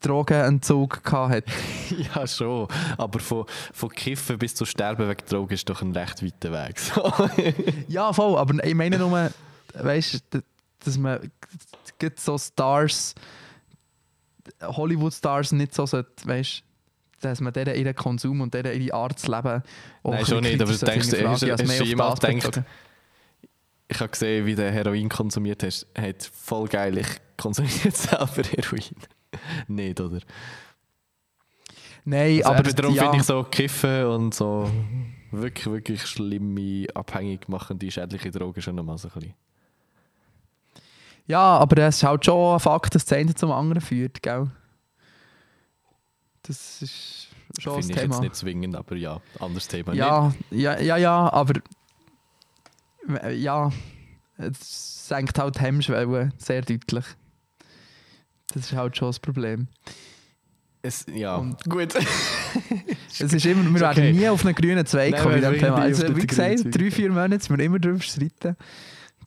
[0.00, 1.44] Drogenentzug gehabt hat.
[2.14, 2.68] ja, schon.
[2.96, 6.80] Aber von, von Kiffen bis zu Sterben wegen Drogen ist doch ein recht weiter Weg.
[7.88, 8.38] Ja, voll.
[8.38, 9.30] Aber ich meine nur,
[9.74, 10.42] weißt du,
[10.84, 11.30] dass man
[11.98, 13.14] gibt so Stars,
[14.62, 16.62] Hollywood-Stars nicht so sollte, weißt
[17.22, 19.62] dass man deren ihren Konsum und deren ihre Art zu leben
[20.02, 22.20] auch Nein, ein schon nicht, aber kritisch denkst du, hinterfragen, hast du- hast du das
[22.20, 22.66] gedacht, bezogen.
[23.88, 25.86] Ich habe gesehen, wie der Heroin konsumiert hast.
[25.98, 27.06] Hat voll geil, ich
[27.36, 28.96] konsumiere selber Heroin.
[29.68, 30.20] nicht, oder?
[32.04, 34.70] Nein, Also aber darum ja, finde ich so Kiffen und so
[35.30, 39.34] wirklich, wirklich schlimme, abhängig machende, schädliche Drogen schon nochmal so ein bisschen.
[41.30, 44.50] Ja, aber es ist halt schon ein Fakt, dass das eine zum anderen führt, gell?
[46.42, 47.28] Das ist
[47.58, 48.14] schon ein Finde ich Thema.
[48.14, 49.92] jetzt nicht zwingend, aber ja, anderes Thema.
[49.94, 51.60] Ja, ja, ja, ja, aber
[53.32, 53.70] ja,
[54.38, 57.04] es senkt halt die Hemmschwelle sehr deutlich.
[58.52, 59.68] Das ist halt schon das Problem.
[60.82, 61.36] Es, ja.
[61.36, 61.94] Und- gut.
[63.22, 64.12] Es ist immer, wir Ist werden okay.
[64.12, 65.76] nie auf einen grünen Zweig kommen wir diesem Thema.
[65.76, 68.56] Also, wie gesagt, drei, vier Monate sind wir immer drüber streiten.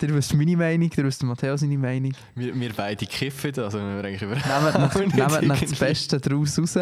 [0.01, 2.13] Ihr wisst meine Meinung, ihr wisst Matteo seine Meinung.
[2.35, 4.35] wir, wir beide kiffen, also wir eigentlich über.
[4.35, 5.79] Nehmt nach, nach das.
[5.79, 6.77] Beste daraus raus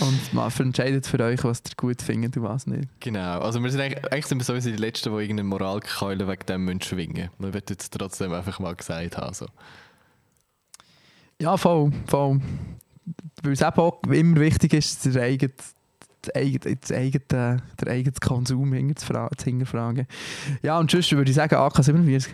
[0.00, 2.88] und mal entscheidet für euch, was ihr gut findet und was nicht.
[3.00, 6.46] Genau, also wir sind eigentlich, eigentlich sind wir sowieso die Letzten, die irgendeine Moralkeule wegen
[6.46, 9.34] dem müssen schwingen Wir wollen jetzt trotzdem einfach mal gesagt haben.
[9.34, 9.46] So.
[11.40, 12.40] Ja, voll, voll.
[13.42, 15.52] Weil es eben auch immer wichtig ist, der eigene,
[16.26, 17.24] das eigene, das eigene,
[17.80, 20.06] der eigene Konsum hinterfragen.
[20.62, 22.28] Ja, und sonst würde ich sagen, AK47.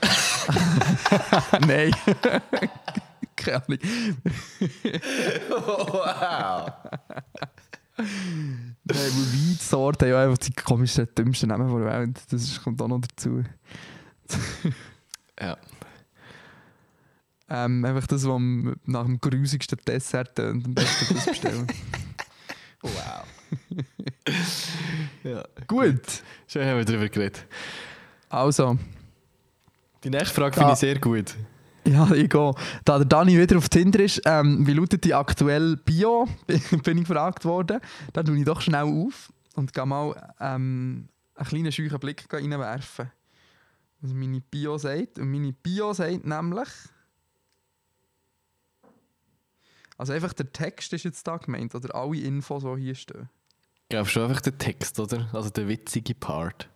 [1.66, 1.90] Nein.
[3.36, 3.78] Keine Ahnung.
[5.48, 6.72] wow!
[7.96, 12.20] Nein, weil Weinsorten ja einfach die komischen, dümmsten Namen der Welt.
[12.30, 13.42] Das ist- kommt auch noch dazu.
[15.40, 15.56] Ja.
[17.50, 18.40] Ähm, einfach das, was
[18.84, 21.66] nach dem grusigsten Dessert tönt, am besten das bestellen.
[22.82, 23.24] Wow.
[25.24, 25.44] ja.
[25.66, 27.46] Gut, Schön haben wir darüber geredet.
[28.28, 28.78] also.
[30.04, 31.34] Die nächste Frage finde ich sehr gut.
[31.84, 32.54] Ja, ich gehe.
[32.84, 37.04] Da der Dani wieder auf Tinder ist, ähm, wie lautet die aktuelle Bio, bin ich
[37.08, 37.80] gefragt worden.
[38.12, 43.10] Da tue ich doch schnell auf und gehe mal ähm, einen kleinen scheuchen Blick reinwerfen.
[44.00, 45.18] Was meine Bio sagt.
[45.18, 46.68] Und meine Bio sagt nämlich...
[49.98, 53.28] Also einfach der Text ist jetzt da gemeint, oder alle Infos, die hier stehen.
[53.82, 55.28] Ich glaube schon einfach der Text, oder?
[55.32, 56.68] Also der witzige Part.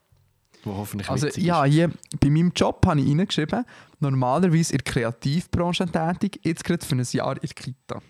[0.64, 1.72] Wo hoffentlich Also witzig ja, ist.
[1.72, 3.64] hier bei meinem Job habe ich reingeschrieben,
[4.00, 8.02] normalerweise in der Kreativbranche tätig, jetzt gerade für ein Jahr in der Kita.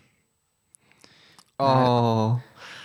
[1.58, 2.40] Oh.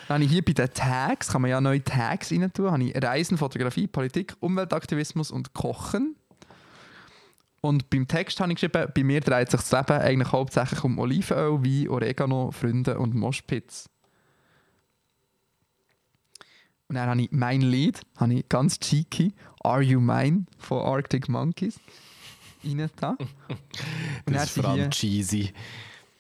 [0.08, 2.84] Dann habe ich hier bei den Tags, kann man ja neue Tags rein tun, habe
[2.84, 6.16] ich Reisen, Fotografie, Politik, Umweltaktivismus und Kochen.
[7.62, 11.00] Und beim Text habe ich geschrieben, bei mir dreht sich das Leben eigentlich hauptsächlich um
[11.00, 13.90] Olivenöl, Wein, Oregano, Freunde und Moschpitz.
[16.88, 19.34] Und dann habe ich mein Lied, habe ich ganz cheeky,
[19.64, 21.80] Are You Mine von Arctic Monkeys
[22.64, 23.18] rein da.
[24.26, 25.52] Das ist vor allem cheesy.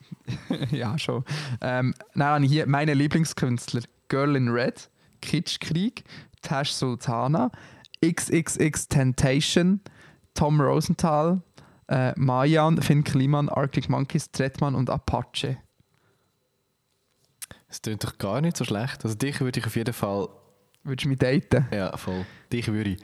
[0.71, 1.23] ja, schon.
[1.61, 4.89] Ähm, dann habe ich hier meine Lieblingskünstler: Girl in Red,
[5.21, 6.03] Kitschkrieg,
[6.41, 7.51] Tash Sultana,
[8.03, 9.81] XXX Temptation,
[10.37, 11.41] Tom Rosenthal,
[11.87, 15.57] äh, Mayan, Finn Kliman, Arctic Monkeys, Tretman und Apache.
[17.67, 19.03] Es klingt doch gar nicht so schlecht.
[19.03, 20.29] Also dich würde ich auf jeden Fall...
[20.83, 21.65] Würdest du mich daten?
[21.71, 22.25] Ja, voll.
[22.53, 22.99] Dich würde ich.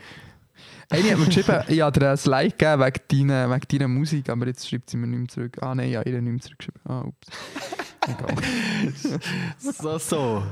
[0.89, 4.29] Eine hat mir geschrieben, ich habe dir ein Like gegeben wegen deiner, wegen deiner Musik,
[4.29, 5.57] aber jetzt schreibt sie mir nicht mehr zurück.
[5.61, 6.81] Ah nein, ja, ihr nicht mehr zurückgeschrieben.
[6.85, 7.27] Ah, ups.
[9.57, 10.43] So, so.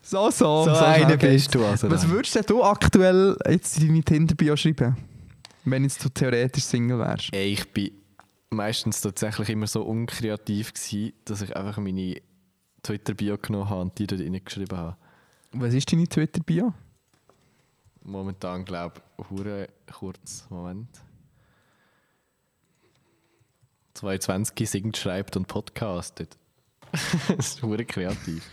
[0.00, 0.64] So, so.
[0.64, 1.32] So, einer geht's.
[1.32, 1.90] bist du also.
[1.90, 4.96] Was würdest du aktuell jetzt in deine Tinder-Bio schreiben?
[5.64, 7.32] Wenn jetzt du theoretisch Single wärst.
[7.32, 7.92] Ey, ich bin
[8.50, 12.20] meistens tatsächlich immer so unkreativ gewesen, dass ich einfach meine
[12.82, 14.96] Twitter-Bio genommen habe und die dort reingeschrieben habe.
[15.52, 16.72] Was ist deine Twitter-Bio?
[18.02, 20.88] Momentan glaube ich, hure kurz, Moment.
[23.94, 26.38] 22 singt, schreibt und podcastet.
[27.28, 28.48] das ist hure kreativ.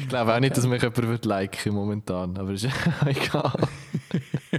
[0.00, 2.64] Ich glaube auch nicht, dass mich jemand wird liken momentan, aber ist
[3.04, 3.68] egal.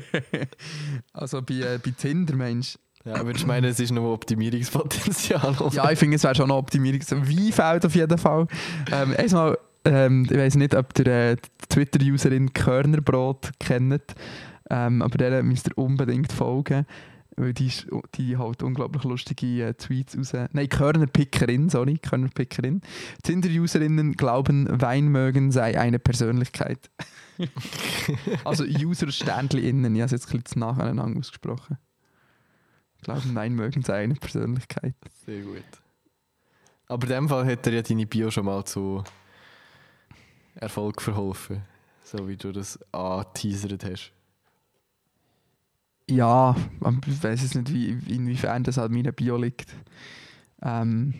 [1.13, 2.77] Also bei, äh, bei Tinder, Mensch.
[3.05, 5.55] Ja, würdest du meinen, es ist noch Optimierungspotenzial?
[5.59, 5.73] oder?
[5.73, 6.99] Ja, ich finde, es wäre schon noch Optimierung.
[7.23, 8.47] Wie fällt auf jeden Fall.
[8.91, 14.03] Ähm, erstmal, ähm, ich weiß nicht, ob ihr äh, die Twitter-Userin Körnerbrot kennt,
[14.69, 16.85] ähm, aber der müsst ihr unbedingt folgen.
[17.39, 17.71] Weil die,
[18.15, 20.33] die halt unglaublich lustige äh, Tweets raus.
[20.51, 22.81] Nein, Körnerpickerin, sorry, Körnerpickerin.
[23.21, 26.89] Tinder-Userinnen glauben, Wein mögen sei eine Persönlichkeit.
[28.43, 31.77] also User-Ständli-Innen, ich habe es jetzt ein bisschen nacheinander ausgesprochen.
[33.03, 34.95] Glauben, Wein mögen sei eine Persönlichkeit.
[35.23, 35.63] Sehr gut.
[36.87, 39.03] Aber in dem Fall hat er ja deine Bio schon mal zu
[40.55, 41.63] Erfolg verholfen.
[42.03, 44.16] So wie du das angeteasert hast.
[46.09, 46.55] Ja,
[47.07, 49.73] ich weiß jetzt nicht, wie, inwiefern das an meiner Bio liegt.
[50.61, 51.13] Ähm,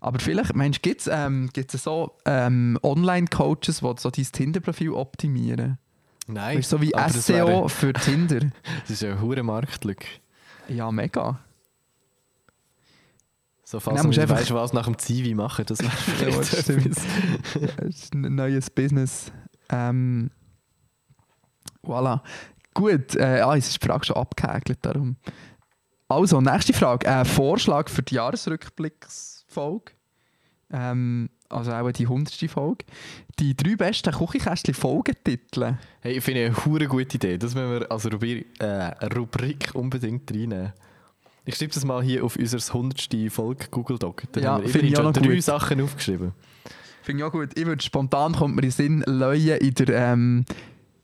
[0.00, 4.90] aber vielleicht, meinst du, gibt es ähm, gibt's so ähm, Online-Coaches, die so dein Tinder-Profil
[4.90, 5.78] optimieren?
[6.26, 6.58] Nein.
[6.58, 8.40] Weißt so wie SEO wäre- für Tinder.
[8.80, 10.06] Das ist ja eine hure Marktlücke.
[10.68, 11.38] ja, mega.
[13.64, 16.68] So falls nicht du einfach- weißt, was nach dem Zivi machen, das wäre vielleicht.
[16.68, 19.32] Ja, das ist ein neues Business.
[19.70, 20.30] Ähm,
[21.84, 22.20] voilà.
[22.74, 25.16] Gut, äh, ah, jetzt ist die Frage schon abgehäkelt, darum.
[26.08, 27.08] Also, nächste Frage.
[27.08, 29.92] Ein Vorschlag für die Jahresrückblicksfolge.
[30.72, 32.34] Ähm, also auch die 100.
[32.50, 32.84] Folge.
[33.38, 35.74] Die drei besten Küchenkästchen-Folgetitel.
[36.00, 37.36] Hey, ich finde eine hure gute Idee.
[37.38, 40.72] Das müssen wir als Rubrik, äh, Rubrik unbedingt reinnehmen.
[41.44, 43.30] Ich schreibe das mal hier auf unser 100.
[43.30, 44.22] Folge Google Doc.
[44.32, 45.42] Da Ja, haben wir finde ich schon drei gut.
[45.42, 46.32] Sachen aufgeschrieben.
[47.02, 47.50] Finde ich auch gut.
[47.58, 50.44] Ich würde spontan, kommt mir in den Sinn, Leuen in der, ähm,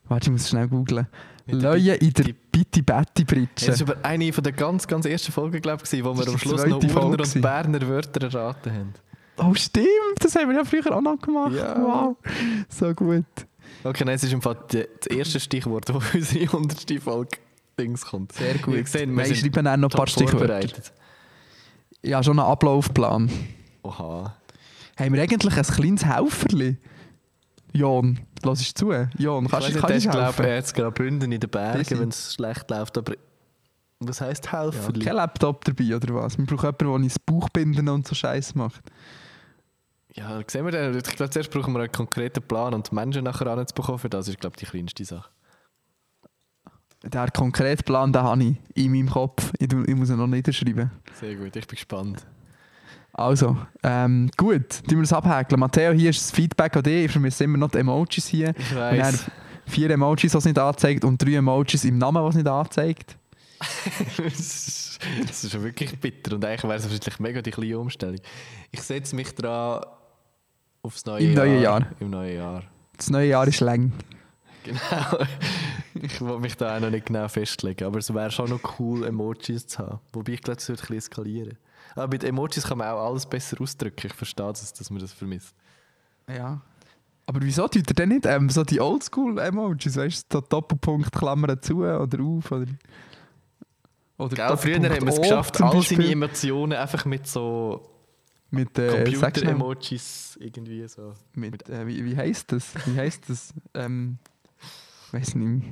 [0.07, 1.07] warte, ich muss schnell googlen.
[1.51, 3.65] Leuen in der Bitti- Betty Ja, Britsche.
[3.67, 6.65] das war eine von der ganz, ganz ersten Folgen, glaube ich, wo wir am Schluss
[6.65, 8.93] noch Urner und Berner Wörter erraten haben.
[9.37, 9.87] Oh, stimmt,
[10.19, 11.53] das haben wir ja früher auch noch gemacht.
[11.55, 11.75] Ja.
[11.81, 12.17] Wow,
[12.67, 13.23] so gut.
[13.83, 17.01] Okay, nein, es ist im Fall das erste Stichwort, das auf unsere 100.
[17.01, 17.37] Folge
[17.79, 18.33] Dings kommt.
[18.33, 18.73] Sehr gut.
[18.75, 20.67] Wir Wir sind schreiben auch noch ein paar Stichwörter.
[22.03, 23.29] Ja, schon einen Ablaufplan.
[23.83, 24.35] Oha.
[24.97, 26.77] Haben wir eigentlich ein kleines Helferli?
[27.73, 28.91] Jon, lass es zu.
[29.17, 30.45] Jon, kannst du glaube, helfen?
[30.45, 32.97] er hat es gerade Bünden in den Bergen, wenn es schlecht läuft.
[32.97, 33.13] Aber
[33.99, 34.99] was heisst Ja, helfen?
[34.99, 36.37] kein Laptop dabei, oder was?
[36.37, 38.81] Wir brauchen jemanden, der uns das Bauchbinden und so Scheiß macht.
[40.15, 40.95] Ja, sehen wir den.
[40.97, 43.99] Ich glaube, zuerst brauchen wir einen konkreten Plan und die Menschen nachher anzubekommen.
[43.99, 45.29] Für das ist, glaube ich, die kleinste Sache.
[47.03, 49.53] Der konkrete Plan, den habe ich in meinem Kopf.
[49.59, 50.91] Ich, ich muss ihn noch niederschreiben.
[51.13, 52.25] Sehr gut, ich bin gespannt.
[53.19, 55.59] Also, ähm, gut, tun wir das abhäkeln.
[55.59, 57.05] Matteo, hier ist das Feedback an dich.
[57.05, 58.53] Ich vermisse immer noch die Emojis hier.
[58.57, 59.25] Ich weiss.
[59.65, 63.17] vier Emojis, die es nicht anzeigt und drei Emojis im Namen, die es nicht anzeigt.
[64.17, 64.99] das
[65.31, 68.19] ist- schon wirklich bitter und eigentlich wäre es wahrscheinlich mega die kleine Umstellung.
[68.71, 69.81] Ich setze mich dran
[70.81, 71.45] aufs neue Im Jahr.
[71.45, 71.87] Jahr.
[71.99, 72.63] Im neuen Jahr.
[72.95, 73.91] Das neue Jahr ist lang.
[74.63, 75.25] Genau.
[75.95, 79.05] Ich will mich da auch noch nicht genau festlegen, aber es wäre schon noch cool,
[79.05, 79.99] Emojis zu haben.
[80.13, 81.57] Wobei ich glaube, es wird ein bisschen eskalieren.
[81.95, 84.07] Aber mit Emojis kann man auch alles besser ausdrücken.
[84.07, 85.55] Ich verstehe das, dass man das vermisst.
[86.27, 86.61] Ja.
[87.25, 89.97] Aber wieso tut er denn nicht ähm, so die Oldschool-Emojis?
[89.97, 92.51] Weißt du, so Doppelpunkt, Klammern zu oder auf?
[92.51, 92.65] Oder,
[94.17, 96.11] oder Gell, früher haben wir es geschafft, all seine.
[96.11, 97.87] Emotionen einfach mit so
[98.49, 99.03] Mit, äh.
[99.03, 101.13] Computer-Emojis irgendwie so.
[101.35, 102.73] mit, äh, wie, wie heisst das?
[102.85, 103.53] Wie heisst das?
[103.75, 104.17] ähm,
[105.11, 105.67] weiß nicht.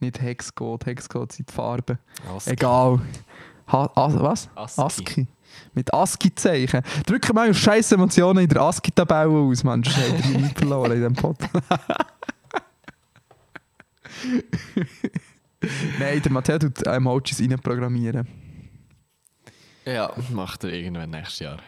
[0.00, 1.98] Nicht Hexcode, Hexcode sind die Farben.
[2.46, 3.00] Egal.
[3.68, 4.48] Ha As was?
[4.54, 4.82] ASCII.
[4.84, 5.26] ASCII.
[5.74, 6.82] Mit ASCII-Zeichen.
[7.06, 9.82] Drücken mal scheiß Emotionen in der ASCII-Tabelle aus, Mann.
[9.84, 11.36] Habt ihr mich verloren in diesem Pod.
[15.98, 18.26] Nein, der Matteo tut Emojis reinprogrammieren.
[19.84, 21.58] Ja, macht er irgendwann nächstes Jahr.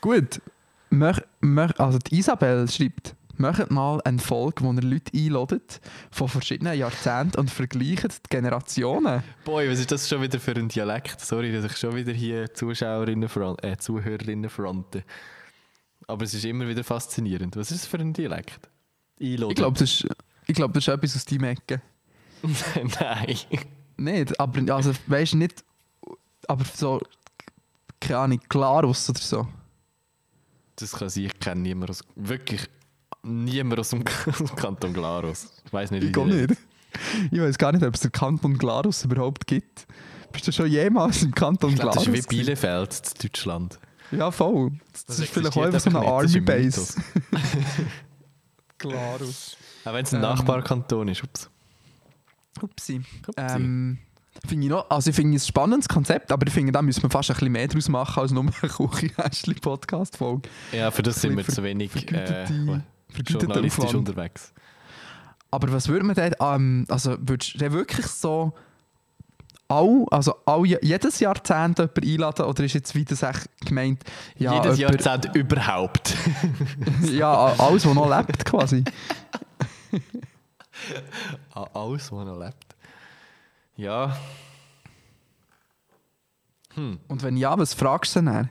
[0.00, 0.40] Gut.
[0.90, 1.18] Mach,
[1.78, 5.80] also die Isabel schreibt, macht mal eine Folge, wo ihr Leute einladet
[6.10, 9.22] von verschiedenen Jahrzehnten und vergleicht die Generationen.
[9.44, 11.20] Boy, was ist das schon wieder für ein Dialekt?
[11.20, 15.04] Sorry, dass ich schon wieder hier Zuschauerinnen front, äh, Zuhörerinnen fronte.
[16.06, 17.56] Aber es ist immer wieder faszinierend.
[17.56, 18.68] Was ist das für ein Dialekt?
[19.20, 19.50] Einladen.
[19.50, 20.06] Ich glaube, das, ist-
[20.46, 21.80] ich glaub, das ist etwas aus deinem Ecke.
[23.00, 23.36] Nein.
[23.96, 25.64] Nicht, aber also, weißt du, nicht,
[26.46, 27.00] aber so,
[28.00, 29.48] keine Ahnung, Klarus oder so.
[30.76, 32.66] Das kann sein, ich kenne niemanden aus, wirklich
[33.24, 35.48] niemand aus dem, Kanton Glarus.
[35.64, 36.58] Ich weiß nicht, wie Ich nicht.
[37.30, 39.86] Ich weiß gar nicht, ob es den Kanton Glarus überhaupt gibt.
[40.32, 42.18] Bist du schon jemals im Kanton Ich glaube, das Glarus?
[42.20, 43.78] ist wie Bielefeld in Deutschland.
[44.10, 44.72] Ja, voll.
[44.92, 47.46] Das, Das ist vielleicht auch einfach so eine einfach nicht, Army das ist ein Base.
[48.78, 49.56] Glarus.
[49.84, 50.22] Auch wenn es ein Ähm.
[50.22, 51.22] Nachbarkanton ist.
[51.24, 51.50] Ups.
[52.62, 53.00] Upsi.
[53.26, 53.32] Upsi.
[53.56, 53.98] Ähm,
[54.46, 57.02] finde ich noch, also ich finde es ein spannendes Konzept, aber ich finde, da müssen
[57.02, 60.48] wir fast ein bisschen mehr draus machen als nur eine Küchenhäschli-Podcast-Folge.
[60.72, 62.46] Ja, für das sind wir zu wenig äh,
[63.14, 63.94] vergüteter Aufwand.
[63.94, 64.52] unterwegs.
[65.50, 68.52] Aber was würde man denn, ähm, also würdest du denn wirklich so
[69.68, 73.32] all, also all, jedes Jahrzehnt jemanden einladen oder ist jetzt wieder
[73.64, 74.02] gemeint,
[74.36, 76.14] ja, Jedes jemand- Jahrzehnt überhaupt.
[77.10, 78.84] ja, alles, was noch lebt quasi.
[81.52, 82.76] Alles, was noch lebt.
[83.76, 84.16] Ja.
[86.74, 86.98] Hm.
[87.06, 88.26] Und wenn ja, was fragst du denn?
[88.26, 88.50] dann?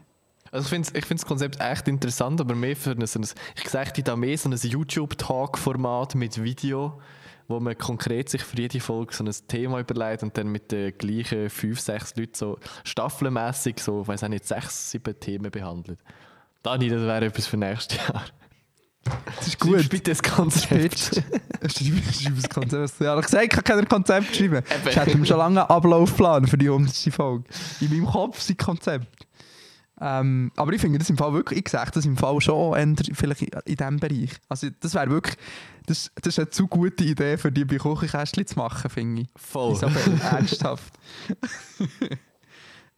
[0.53, 4.03] Also ich finde ich find das Konzept echt interessant, aber mehr für ein, ich sagte
[4.03, 7.01] da mehr so ein YouTube-Talk-Format mit Video,
[7.47, 10.95] wo man konkret sich für jede Folge so ein Thema überlegt und dann mit den
[10.95, 15.97] gleichen fünf, sechs Leuten so staffelmässig so, ich weiß auch nicht, sechs, sieben Themen behandelt.
[16.61, 18.23] Dani, das wäre etwas für nächstes Jahr.
[19.03, 19.89] Das ist Schreib gut.
[19.89, 20.99] bitte das Konzept.
[20.99, 22.99] Schreib schreib das Konzept.
[22.99, 24.63] Ja, ich gesagt, ich kann kein Konzept schreiben.
[24.87, 26.93] Ich hätte mir schon lange einen Ablaufplan für die 100.
[27.11, 27.43] Folge.
[27.81, 29.07] In meinem Kopf sind Konzept.
[30.05, 33.41] Ähm, aber ich finde das im Fall wirklich, ich sage das im Fall schon vielleicht
[33.41, 34.31] in, in diesem Bereich.
[34.49, 35.37] Also das wäre wirklich,
[35.85, 39.29] das, das ist eine zu gute Idee für die bei Küchenkästchen zu machen, finde ich.
[39.37, 39.71] Voll.
[39.71, 40.93] Isabel, ernsthaft.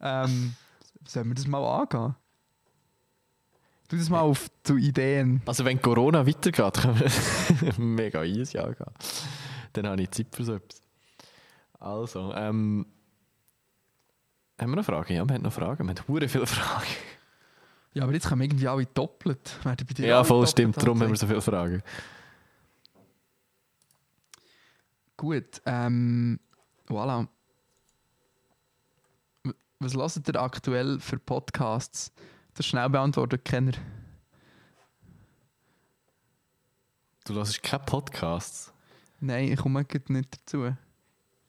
[0.00, 0.54] ähm,
[1.06, 2.16] sollen wir das mal angehen?
[3.88, 5.42] Tu das mal auf zu Ideen.
[5.46, 7.00] Also wenn Corona weitergeht, können
[7.60, 8.90] wir mega easy angehen.
[9.74, 10.80] Dann habe ich Zeit für so etwas.
[11.78, 12.84] Also, ähm,
[14.58, 15.12] haben wir noch Fragen?
[15.14, 15.84] Ja, wir haben noch Fragen.
[15.86, 16.86] Wir haben hure viele Fragen.
[17.92, 19.58] Ja, aber jetzt kommen irgendwie alle doppelt.
[19.64, 20.76] Bei dir Ja, voll stimmt.
[20.76, 21.82] Darum haben wir so viele Fragen.
[25.16, 26.38] Gut, ähm,
[26.88, 27.26] voilà.
[29.78, 32.12] Was hört ihr aktuell für Podcasts?
[32.54, 33.72] Das schnell beantwortet, Kenner.
[37.24, 38.72] Du hörst keine Podcasts.
[39.20, 40.76] Nein, ich komme nicht dazu.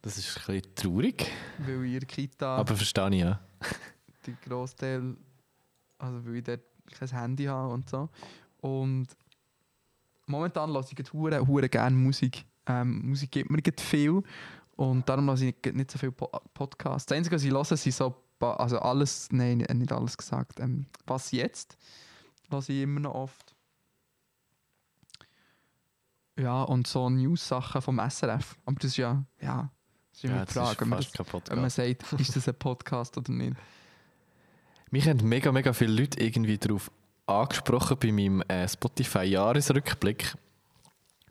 [0.02, 3.40] Das ist ein bisschen traurig, Weil in der Kita aber verstehe ich ja.
[4.26, 5.16] die Großteil,
[5.98, 8.10] also weil ich dort kein Handy habe und so.
[8.62, 9.08] Und
[10.28, 12.46] momentan höre ich hure, hure gerne Musik.
[12.68, 14.24] Ähm, Musik gibt mir viel
[14.76, 17.08] und darum höre ich nicht, nicht so viele po Podcasts.
[17.08, 20.60] Das Einzige, was ich höre, sind so, also alles, nein, nicht alles gesagt.
[20.60, 21.78] Ähm, was jetzt?
[22.50, 23.56] Höre ich immer noch oft.
[26.38, 28.58] Ja, und so News-Sachen vom SRF.
[28.66, 29.72] Aber das ist ja, ja,
[30.22, 32.56] das ist ja Frage, ist ob man, fast das, ob man sagt, ist das ein
[32.56, 33.56] Podcast oder nicht.
[34.90, 36.90] Mich haben mega, mega viele Leute irgendwie darauf
[37.26, 40.36] angesprochen bei meinem äh, Spotify-Jahresrückblick,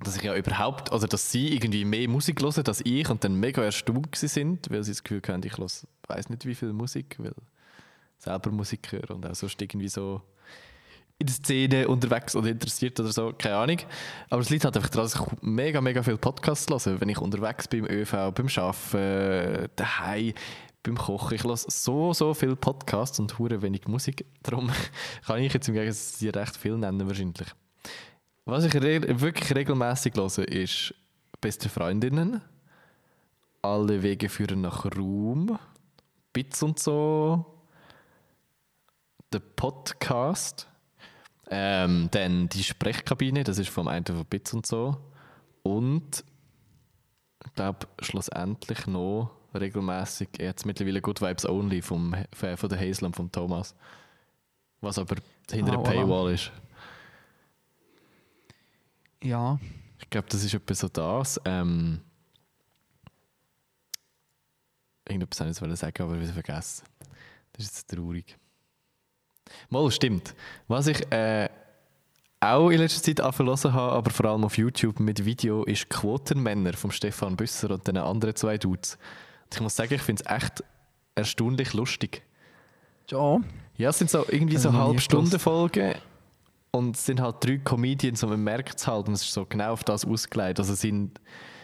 [0.01, 3.41] dass ich ja überhaupt, also dass sie irgendwie mehr Musik hören als ich und dann
[3.41, 5.68] mega erstaunt sind, weil sie das Gefühl haben, ich höre,
[6.07, 7.34] weiß nicht wie viel Musik, weil
[8.18, 10.22] selber Musik höre und auch sonst irgendwie so
[11.18, 13.78] in der Szene unterwegs oder interessiert oder so, keine Ahnung.
[14.28, 17.18] Aber es liegt halt einfach daran, dass ich mega, mega viele Podcasts höre, wenn ich
[17.18, 20.34] unterwegs bin im ÖV, beim Arbeiten, daheim,
[20.82, 21.34] beim Kochen.
[21.34, 24.26] Ich höre so, so viele Podcasts und hure wenig Musik.
[24.42, 24.70] Darum
[25.26, 27.48] kann ich jetzt im Gegensatz dir recht viel nennen wahrscheinlich.
[28.44, 30.94] Was ich re wirklich regelmäßig höre, ist
[31.40, 32.42] «Beste Freundinnen»,
[33.62, 35.58] «Alle Wege führen nach Ruhm»,
[36.32, 37.64] «Bits und so»,
[39.32, 40.68] «Der Podcast»,
[41.51, 44.97] ähm, dann die Sprechkabine, das ist vom einen von Bits und so.
[45.62, 46.24] Und
[47.44, 53.07] ich glaube, schlussendlich noch regelmäßig jetzt mittlerweile Good Vibes Only vom, von von der Hazel
[53.07, 53.74] und vom Thomas.
[54.80, 55.16] Was aber
[55.51, 55.90] hinter Ah, der.
[55.90, 56.53] Paywall ist.
[59.22, 59.59] Ja,
[59.99, 61.40] Ich glaube, das ist etwa so das.
[61.44, 62.01] Ähm,
[65.09, 66.84] irgendetwas wollte ich sagen, aber wieder vergessen.
[67.53, 68.36] Das ist jetzt traurig.
[69.70, 70.34] Mal, stimmt.
[70.68, 71.49] Was ich äh,
[72.40, 76.74] auch in letzter Zeit anverlassen habe, aber vor allem auf YouTube mit Video, ist Quotenmänner
[76.74, 78.99] von Stefan Büsser und den anderen zwei Dudes.
[79.44, 80.64] Und ich muss sagen, ich finde es echt
[81.14, 82.22] erstaunlich lustig.
[83.11, 83.40] ja.
[83.78, 85.97] Ja, es sind so irgendwie Das so halbe Stunde Folgen
[86.70, 89.44] und es sind halt drei Comedians und man merkt es halt und es ist so
[89.44, 90.59] genau auf das ausgelegt.
[90.59, 91.20] Also es sind,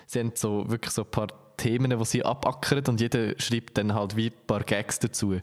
[0.07, 3.95] sie haben so wirklich so ein paar Themen, die sie abackern und jeder schreibt dann
[3.95, 5.41] halt wie ein paar Gags dazu.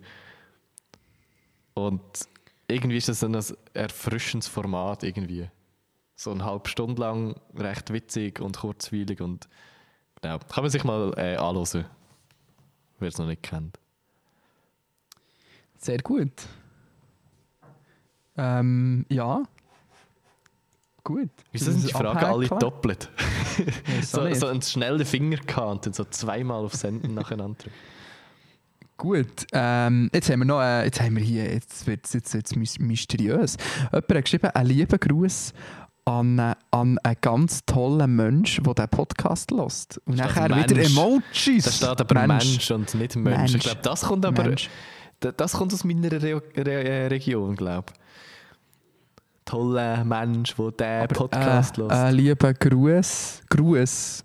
[1.74, 2.02] Und
[2.68, 3.44] irgendwie ist das dann ein
[3.74, 5.50] erfrischendes Format irgendwie.
[6.16, 9.48] So eine halbe Stunde lang recht witzig und kurzweilig und
[10.22, 11.86] genau, kann man sich mal äh, anhören,
[13.00, 13.80] wer es noch nicht kennt.
[15.78, 16.34] Sehr gut.
[18.36, 19.44] Ähm, ja.
[21.04, 21.30] Gut.
[21.52, 23.10] Wieso sind die Fragen alle doppelt?
[24.04, 27.66] So, so einen schnellen Finger gehabt und dann so zweimal auf Senden nacheinander.
[29.00, 32.34] Gut, ähm, jetzt haben wir noch, äh, jetzt haben wir hier, jetzt wird es jetzt,
[32.34, 33.56] jetzt mys- mysteriös.
[33.94, 35.54] Jemand hat geschrieben, einen lieben Gruß
[36.04, 40.02] an, äh, an einen ganz tollen Mensch, der diesen Podcast hört.
[40.06, 40.98] Und nachher wieder Mensch.
[40.98, 41.64] Emojis.
[41.64, 43.38] Da steht aber Mensch, und nicht Mensch.
[43.38, 43.56] Mensch.
[43.56, 44.70] Ich glaube, das kommt aber Mensch.
[45.22, 48.00] das kommt aus meiner Re Re äh, Region, glaube ich.
[49.46, 51.92] Toller Mensch, der diesen Podcast äh, hört.
[51.94, 54.24] Einen lieben Gruß, Gruß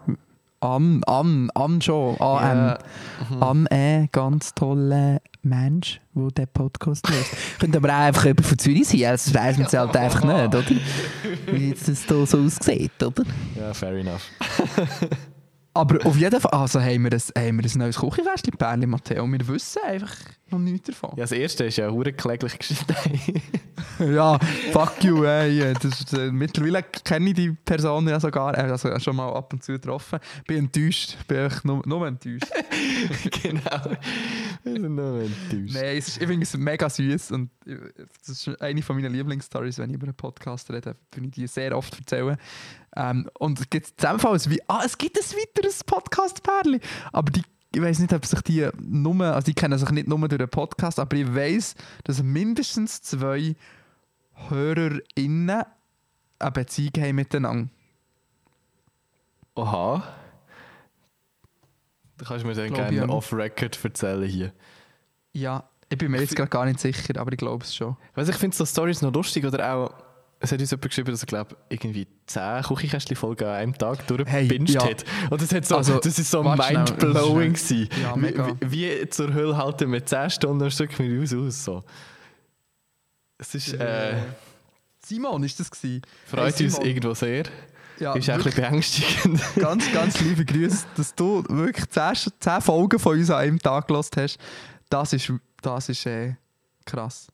[0.64, 2.78] an, an, an schon, an, Ja,
[3.30, 7.26] ähm, an einen ganz tollen Mensch, der diesen Podcast hört.
[7.60, 10.54] Könnte aber auch einfach jemand von Zürich sein, das weiß man es halt einfach nicht,
[10.54, 10.64] oder?
[11.46, 13.24] Wie jetzt das hier so aussieht, oder?
[13.54, 14.22] ja, fair enough.
[15.76, 19.26] Aber auf jeden Fall, also haben wir ein, haben wir ein neues Küchenkästchen, Perli Matteo.
[19.26, 20.14] Wir wissen einfach
[20.50, 21.10] noch nichts davon.
[21.16, 23.42] Ja, das erste ist ja hure kläglich geschrieben.
[24.00, 24.40] Ja,
[24.72, 25.72] fuck you, ey.
[25.74, 29.52] Das ist, äh, mittlerweile kenne ich die Person ja sogar, äh, also schon mal ab
[29.52, 30.18] und zu getroffen.
[30.48, 32.46] Bin enttäuscht, bin echt nur, nur enttäuscht.
[33.42, 33.60] genau.
[34.64, 35.74] Wir sind nur enttäuscht.
[35.74, 37.76] Nein, es ist, ich finde es mega süß und ich-
[38.26, 41.46] das ist eine von meinen Lieblingsstories, wenn ich über einen Podcast rede, finde ich die
[41.46, 42.36] sehr oft erzählen.
[42.96, 46.80] Ähm, und es gibt zusammenfalls wie, ah, es gibt ein weiteres Podcast-Pärli,
[47.12, 47.42] aber die
[47.74, 50.48] ich weiß nicht, ob sich die nur, also die kennen sich nicht nur durch den
[50.48, 51.74] Podcast, aber ich weiß,
[52.04, 53.56] dass mindestens zwei
[54.48, 55.64] HörerInnen
[56.38, 57.68] eine Beziehung haben miteinander.
[59.56, 60.02] Oha.
[62.16, 64.52] Da kannst du mir dann Glaub gerne off-record erzählen hier.
[65.32, 67.96] Ja, ich bin mir jetzt gerade gar nicht sicher, aber ich glaube es schon.
[68.14, 69.94] Weißt, ich finde so Stories noch lustig oder auch,
[70.44, 74.06] es hat uns jemand geschrieben, dass er glaube irgendwie 10 Küchenkästchen-Folgen an einem Tag Hey,
[74.06, 74.84] durchgebinged ja.
[74.84, 75.04] hat.
[75.30, 77.54] Und das, hat so, Also, das ist so mindblowing.
[77.54, 78.56] Ja, wie, mega.
[78.60, 81.64] wie, wie zur Hölle halten wir 10 Stunden ein Stück mit uns aus.
[81.64, 81.84] So.
[83.38, 84.16] Es ist, äh,
[85.04, 86.02] Simon ist das gewesen.
[86.26, 87.44] freut Hey, uns irgendwo sehr.
[88.00, 89.40] Ja, ist auch ein bisschen beängstigend.
[89.56, 93.86] ganz, ganz liebe Grüße, dass du wirklich 10, 10 Folgen von uns an einem Tag
[93.86, 94.38] gelost hast.
[94.88, 95.32] Das ist,
[95.62, 96.34] das ist äh,
[96.84, 97.28] krass.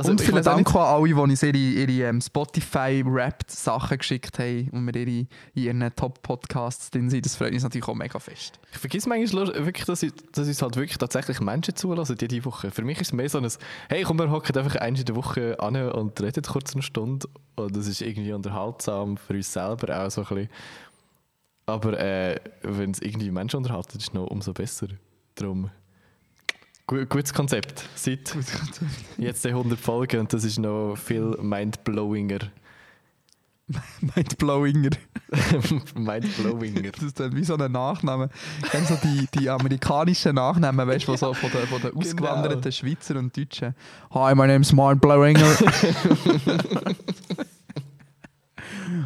[0.00, 4.70] Also, und ich vielen Dank an alle, die uns ihre, ihre ähm, Spotify-Rapped-Sachen geschickt haben
[4.70, 7.26] und wir ihre in ihren Top-Podcasts drin sind.
[7.26, 8.58] Das freut uns natürlich auch mega fest.
[8.72, 12.70] Ich vergesse manchmal wirklich, dass, ich, dass uns halt wirklich tatsächlich Menschen zulassen jede Woche.
[12.70, 13.48] Für mich ist es mehr so ein,
[13.90, 17.28] hey komm, wir hocken einfach einmal in der Woche an und reden kurz eine Stunde.
[17.56, 20.48] Und das ist irgendwie unterhaltsam für uns selber auch so ein bisschen.
[21.66, 24.88] Aber äh, wenn es irgendwie Menschen unterhalten, ist es noch umso besser.
[25.34, 25.70] Darum,
[26.90, 27.84] gutes Konzept.
[27.94, 28.34] Seit
[29.18, 32.40] jetzt die 100 Folgen und das ist noch viel mindblowinger.
[34.00, 34.90] Mindblowinger.
[35.94, 36.90] mindblowinger.
[36.90, 38.28] Das ist dann wie so ein Nachname.
[38.72, 43.14] Dann so die, die amerikanischen Nachnamen, weißt du, so von den, von den ausgewanderten Schweizer
[43.16, 43.76] und Deutschen.
[44.12, 45.46] Hi, my name's Mindblowinger.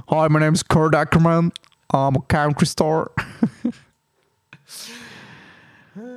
[0.09, 1.53] Hi, my name's Kurt Ackerman.
[1.93, 3.11] I'm a country star.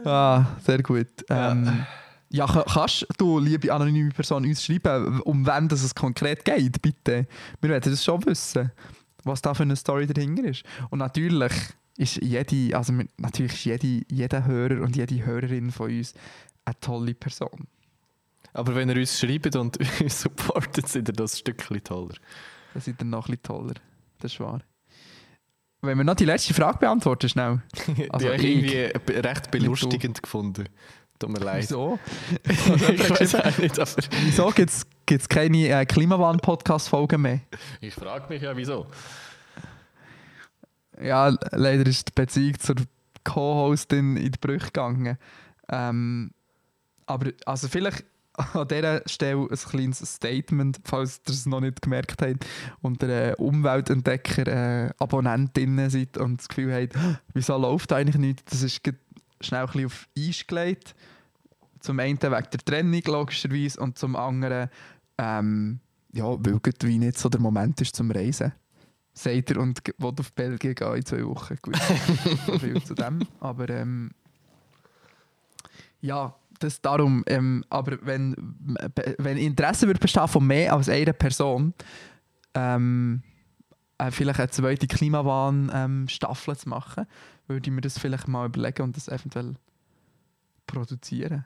[0.08, 1.08] Ah, sehr gut.
[1.30, 1.86] Ähm,
[2.30, 6.82] ja, ka- kannst du, liebe anonyme Person, uns schreiben, um wen das es konkret geht,
[6.82, 7.28] bitte?
[7.62, 8.72] Wir wollen das schon wissen,
[9.24, 10.64] was da für eine Story dahinter ist.
[10.90, 11.54] Und natürlich
[11.98, 16.14] ist jede, also natürlich ist jede, jeder Hörer und jede Hörerin von uns
[16.66, 17.68] eine tolle Person.
[18.54, 22.16] Aber wenn ihr uns schreibt und uns supportet, sind ihr das ein Stückchen toller.
[22.74, 23.74] Das ist dann noch ein bisschen toller.
[24.20, 24.62] Das ist wahr.
[25.82, 27.62] Wenn wir noch die letzte Frage beantworten, schnell.
[28.10, 30.66] Also die habe ich irgendwie be- recht belustigend gefunden.
[31.20, 31.64] Tut mir leid.
[31.64, 31.98] Wieso?
[32.44, 33.92] ich weiß auch nicht, aber
[34.24, 34.72] Wieso gibt
[35.22, 37.40] es keine äh, Klimawandel-Podcast-Folgen mehr?
[37.82, 38.88] ich frage mich ja, wieso.
[41.02, 42.76] Ja, leider ist die Beziehung zur
[43.24, 45.18] Co-Hostin in die Brüche gegangen.
[45.70, 46.32] Ähm,
[47.06, 48.04] aber also vielleicht
[48.38, 52.46] an dieser Stelle ein kleines Statement, falls ihr es noch nicht gemerkt habt
[52.82, 56.96] und der äh, Umweltentdecker äh, Abonnentinnen seid und das Gefühl habt,
[57.34, 58.82] wieso läuft eigentlich nichts, das ist
[59.42, 60.96] schnell ein bisschen auf Eis gelegt.
[61.80, 64.70] Zum einen wegen der Trennung logischerweise und zum anderen
[65.18, 65.80] ähm,
[66.14, 68.54] ja, weil wie nicht so der Moment ist zum Reisen
[69.18, 71.58] sagt er und will auf Belgien gehen in zwei Wochen.
[71.62, 71.76] Gut,
[72.46, 73.20] so viel zu dem.
[73.40, 74.12] Aber ähm,
[76.02, 77.24] ja, das darum.
[77.28, 78.36] Ähm, aber wenn,
[79.18, 81.74] wenn Interesse würde bestehen von mehr als einer Person,
[82.54, 83.24] ähm,
[83.98, 87.06] äh, vielleicht eine zweite Klimawahn-Staffel zu machen,
[87.48, 89.56] würde ich mir das vielleicht mal überlegen und das eventuell
[90.66, 91.46] produzieren.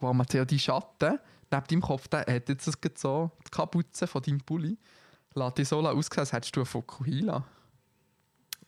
[0.00, 1.18] Weil Matteo, die Schatten
[1.50, 4.76] neben deinem Kopf, der hat jetzt das so, die Kapuze von deinem Pulli,
[5.34, 7.44] lässt dich so aussehen, als hättest du einen Fokuhila.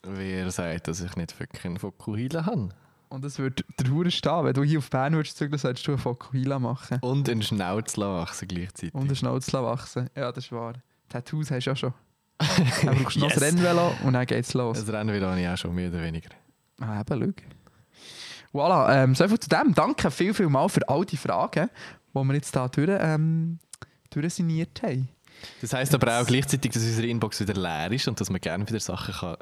[0.03, 2.71] Wer sagt, dass ich nicht wirklich einen Fokuhila habe?
[3.09, 5.93] Und es würde der Hure stehen, wenn du hier auf Bern würdest zügeln, solltest du
[5.93, 6.99] einen Fokuhila machen.
[7.03, 8.95] Und einen Schnauz wachsen gleichzeitig.
[8.95, 10.11] Und einen Schnauz wachsen.
[10.17, 10.75] Ja, das ist wahr.
[11.09, 11.95] Tattoos hast du ja schon.
[12.85, 13.39] Dann brauchst du noch Yes.
[13.39, 14.79] das Rennvelo und dann geht's los.
[14.85, 16.29] Das Rennen wieder habe ich auch schon mehr oder weniger.
[16.81, 17.35] Ah, eben,
[18.53, 18.59] schau.
[18.59, 19.73] Voilà, ähm, so viel zu dem.
[19.75, 21.71] Danke viel, viel mal für all die Fragen,
[22.15, 23.59] die wir jetzt hier durch, ähm,
[24.11, 25.09] durchsigniert haben.
[25.61, 28.69] Das heisst aber auch gleichzeitig, dass unsere Inbox wieder leer ist und dass man gerne
[28.69, 29.37] wieder Sachen kann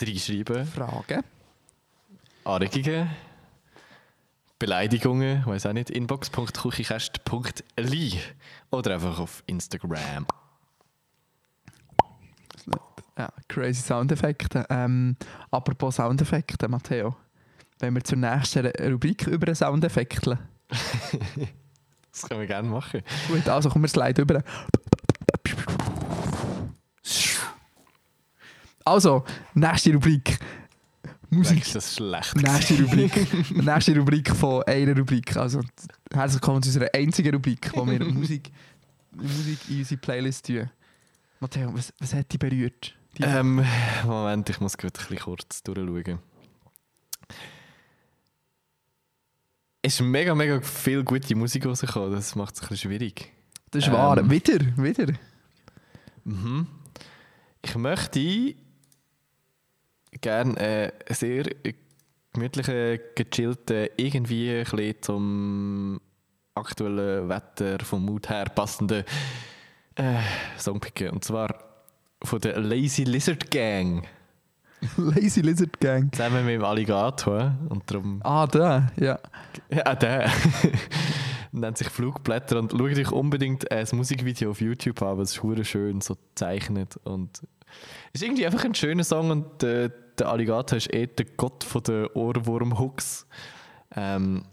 [0.00, 1.22] reinschreiben Fragen.
[2.50, 3.08] Anregungen,
[4.58, 8.18] Beleidigungen, weiß auch nicht, inbox.kuchikast.li
[8.70, 10.26] oder einfach auf Instagram.
[13.16, 14.66] Ja, crazy Soundeffekte.
[14.68, 15.16] Ähm,
[15.50, 17.16] apropos Soundeffekte, Matteo.
[17.78, 20.26] Wenn wir zur nächsten Rubrik über einen Soundeffekt.
[22.12, 23.02] Das können wir gerne machen.
[23.28, 24.42] Gut, also kommen wir Slide über.
[28.84, 29.24] Also,
[29.54, 30.40] nächste Rubrik.
[31.30, 31.62] Musik.
[31.62, 32.36] Ist das schlecht?
[32.36, 33.50] Nächste Rubrik.
[33.64, 35.36] nächste Rubrik von einer Rubrik.
[35.36, 35.60] Also,
[36.12, 38.50] herzlich willkommen zu unserer einzigen Rubrik, wo wir Musik,
[39.12, 40.68] Musik in unsere Playlist tun.
[41.38, 42.96] Matteo, was, was hat dich berührt?
[43.16, 43.64] Die Ähm,
[44.04, 46.18] Moment, ich muss gerade ein bisschen kurz durchschauen.
[49.82, 52.12] Es ist mega, mega viel gute Musik rausgekommen.
[52.12, 53.32] Das macht es ein bisschen schwierig.
[53.70, 54.18] das ist wahr.
[54.18, 55.12] ähm, Wieder, wieder.
[56.24, 56.66] Mhm.
[57.64, 58.54] Ich möchte
[60.20, 61.44] gerne äh, einen sehr
[62.32, 66.00] gemütlichen, gechillten, irgendwie ein bisschen zum
[66.54, 69.04] aktuellen Wetter vom Mut her passenden
[69.96, 70.18] äh,
[70.58, 71.10] Song picken.
[71.10, 71.54] Und zwar
[72.22, 74.06] von der Lazy Lizard Gang.
[74.96, 76.12] Lazy Lizard Gang.
[76.12, 77.54] Zusammen mit dem Alligator.
[77.68, 78.20] Und darum.
[78.22, 79.18] Ah, da, ja.
[79.70, 80.30] Ja, der.
[81.52, 82.58] Nennt sich Flugblätter.
[82.58, 86.98] Und schau dich unbedingt das Musikvideo auf YouTube an, es ist schön so gezeichnet.
[87.04, 87.42] Und
[88.12, 89.30] ist irgendwie einfach ein schöner Song.
[89.30, 93.26] Und äh, der Alligator ist eh der Gott von der Ohrwurm-Hooks.
[93.96, 94.44] Ähm,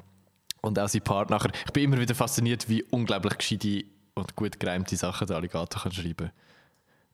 [0.62, 1.52] Und auch sein Part nachher.
[1.66, 3.86] Ich bin immer wieder fasziniert, wie unglaublich gescheite
[4.16, 6.32] und gut gereimte Sachen der Alligator kann schreiben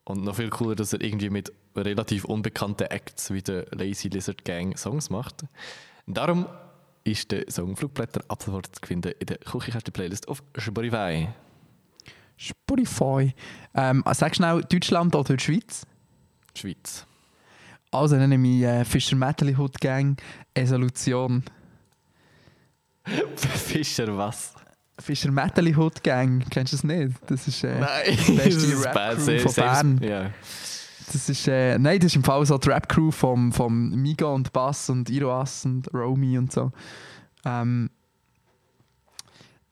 [0.04, 4.44] Und noch viel cooler, dass er irgendwie mit relativ unbekannten Acts wie der Lazy Lizard
[4.44, 5.44] Gang Songs macht.
[6.06, 6.46] Darum
[7.04, 11.28] ist der Song Flugblätter ab sofort zu finden in der Küchenkäste-Playlist auf Spotify.
[12.36, 13.34] Spotify.
[13.74, 15.86] Ähm, sag schnell, Deutschland oder Schweiz?
[16.56, 17.06] Schweiz.
[17.90, 20.20] Also dann nehme ich äh, Fischer Metal Hood Gang,
[20.56, 21.44] Resolution.
[23.36, 24.54] Fischer was?
[24.98, 27.12] Fischer Metal Hood Gang, kennst du das nicht?
[27.26, 29.40] Das ist äh, Nein, beste das ist Rap-Crew bad.
[29.42, 30.00] von Bern.
[30.02, 30.30] Ja.
[31.12, 34.52] Das ist, äh, nein, das ist im Fall so die Rap-Crew vom, vom Migo und
[34.52, 36.72] Bass und Iroas und Romy und so.
[37.44, 37.90] Ähm,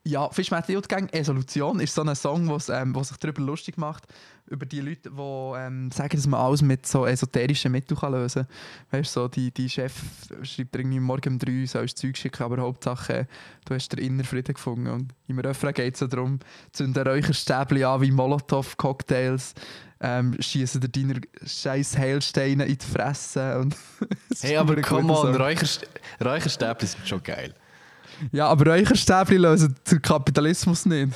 [0.05, 4.05] ja, Metal Youth Gang Resolution ist so ein Song, wo's, ähm, sich darüber lustig macht,
[4.47, 5.21] über die Leute, die
[5.57, 8.45] ähm, sagen, dass man alles mit so esoterischen Mitteln kann lösen
[8.89, 8.99] kann.
[8.99, 9.93] Weißt du, so, die, die Chef
[10.43, 13.27] schreibt irgendwie morgen um drei, sollst Zeug schicken, aber Hauptsache,
[13.65, 14.87] du hast den inneren Frieden gefunden.
[14.87, 16.39] Und im Refrain geht es so darum,
[16.73, 19.53] zünden Räucherstäbchen an wie Molotow-Cocktails,
[20.01, 23.57] ähm, schießen dir deine scheiß Heilsteine in die Fresse.
[23.57, 23.77] Und
[24.41, 25.33] Hey, aber come on,
[26.21, 27.55] Räucherstäbchen sind schon geil.
[28.31, 31.13] Ja, aber Räucherstäbchen lösen den Kapitalismus nicht.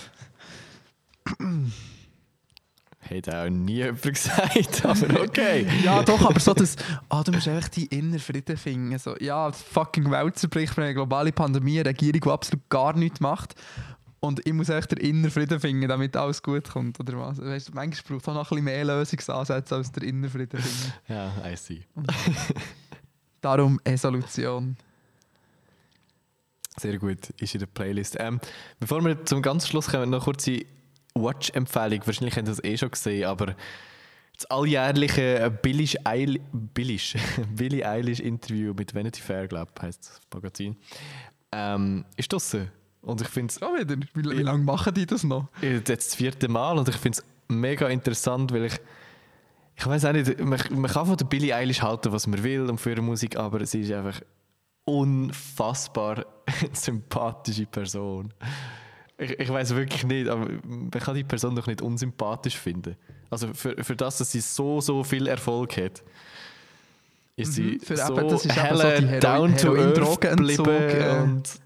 [3.10, 5.66] Hat auch nie jemand gesagt, aber okay.
[5.84, 6.76] Ja, doch, aber so das,
[7.10, 8.98] ah, du musst einfach deinen inneren Frieden finden.
[9.00, 12.70] So, ja, die fucking Welt zerbricht, wir haben eine globale Pandemie, eine Regierung, die absolut
[12.70, 13.56] gar nichts macht.
[14.20, 17.40] Und ich muss echt den inneren Frieden finden, damit alles gut kommt, oder was?
[17.40, 20.60] Weißt du, manchmal braucht es auch noch ein bisschen mehr Lösungsansätze als der inneren Frieden
[20.60, 20.94] finden.
[21.08, 21.86] Ja, I see.
[23.42, 24.76] Darum Resolution.
[26.80, 28.18] Sehr gut, ist in der Playlist.
[28.20, 28.40] Ähm,
[28.80, 30.64] bevor wir zum ganz Schluss kommen, noch kurze
[31.16, 32.02] Watch-Empfehlung.
[32.06, 33.56] Wahrscheinlich habt ihr das eh schon gesehen, aber
[34.36, 37.16] das alljährliche Billie Eilish, Billish,
[37.56, 40.78] Billie Eilish Interview mit Vanity Fair, glaube ich, heisst das Magazin,
[41.52, 42.72] ähm, ist draussen.
[43.02, 43.96] Und ich finde es Schon wieder?
[44.14, 45.48] Wie, wie lange machen die das noch?
[45.62, 48.80] jetzt das vierte Mal und ich finde es mega interessant, weil ich
[49.80, 52.68] ich weiß auch nicht, man, man kann von der Billie Eilish halten, was man will
[52.68, 54.20] und für ihre Musik, aber sie ist einfach
[54.88, 56.26] unfassbar
[56.74, 58.34] sympathische Person.
[59.18, 62.96] Ich, ich weiß wirklich nicht, aber man kann die Person doch nicht unsympathisch finden.
[63.30, 66.04] Also für, für das, dass sie so, so viel Erfolg hat,
[67.36, 70.22] ist sie Mhm, für so eben, das ist helle, so die Hero- down to earth
[70.22, 71.60] geblieben äh, und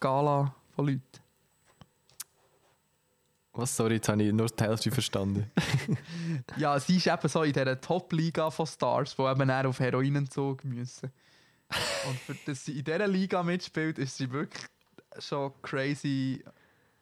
[0.00, 1.02] Gala von Leuten.
[3.52, 5.50] was, sorry, jetzt habe ich nur die Hälfte verstanden.
[6.56, 11.10] Ja, sie ist eben so in dieser Top-Liga von Stars, die eben auf Heroinentzug müssen.
[12.08, 14.64] Und für dass sie in dieser Liga mitspielt, ist sie wirklich
[15.18, 16.42] schon crazy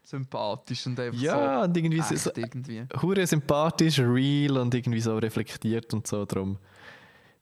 [0.04, 2.84] sympathisch und einfach Ja, und irgendwie so so, echt irgendwie.
[3.00, 6.58] hure sympathisch, real und irgendwie so reflektiert und so drum.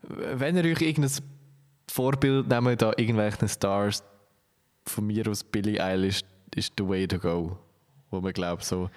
[0.03, 1.13] Wenn ihr euch irgendein
[1.91, 4.03] Vorbild nehmt, da irgendwelchen Stars,
[4.87, 6.21] von mir aus Billie Eilish
[6.55, 7.59] ist the way to go,
[8.11, 8.91] wo man glaubt so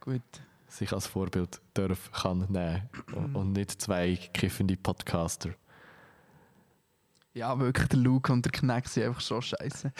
[0.00, 0.22] Gut.
[0.68, 5.50] sich als Vorbild darf kann nehmen und- und nicht zwei kiffende Podcaster.
[7.32, 9.92] Ja, wirklich, der Luke und der Knack sind einfach schon scheiße.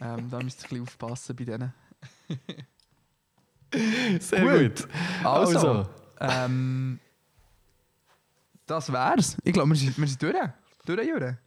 [0.00, 1.72] ähm, da müsst ihr ein bisschen aufpassen bei denen.
[4.20, 4.82] Sehr Gut.
[4.82, 4.88] gut.
[5.24, 5.88] Also, Also.
[6.20, 6.98] Ähm,
[8.66, 9.36] das wär's.
[9.44, 10.34] Ich glaube, wir sind, wir sind durch.
[10.86, 11.38] Durch, Jure.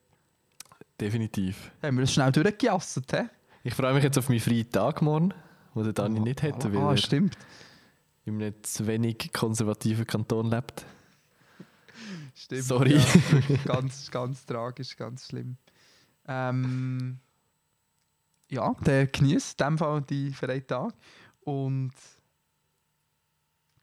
[1.00, 1.72] Definitiv.
[1.82, 3.30] Haben wir das schnell durchgejasset, hä?
[3.64, 5.34] Ich freue mich jetzt auf meinen freien Tag morgen,
[5.74, 7.38] wo der Dani nicht hätte, weil Ah, er stimmt.
[8.26, 10.86] in einem zu wenig konservativen Kanton lebt.
[12.40, 12.64] Stimmt.
[12.64, 12.98] Sorry.
[12.98, 15.58] Ja, ganz, ganz tragisch, ganz schlimm.
[16.28, 17.20] Ähm,
[18.50, 20.94] ja, der genießt in dem Fall die freien Tag.
[21.42, 21.94] Und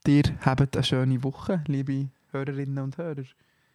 [0.06, 3.24] dir habt eine schöne Woche, liebe Hörerinnen und Hörer.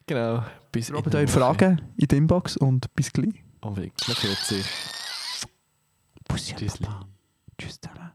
[0.08, 0.44] Genau.
[0.72, 1.28] Bis der eure.
[1.28, 3.44] Fragen in die Inbox und bis gleich.
[3.62, 4.08] Unbedingt.
[4.08, 4.66] Man hört sich.
[6.28, 6.88] Bussi Tschüssli.
[7.58, 8.12] Tschüss zusammen.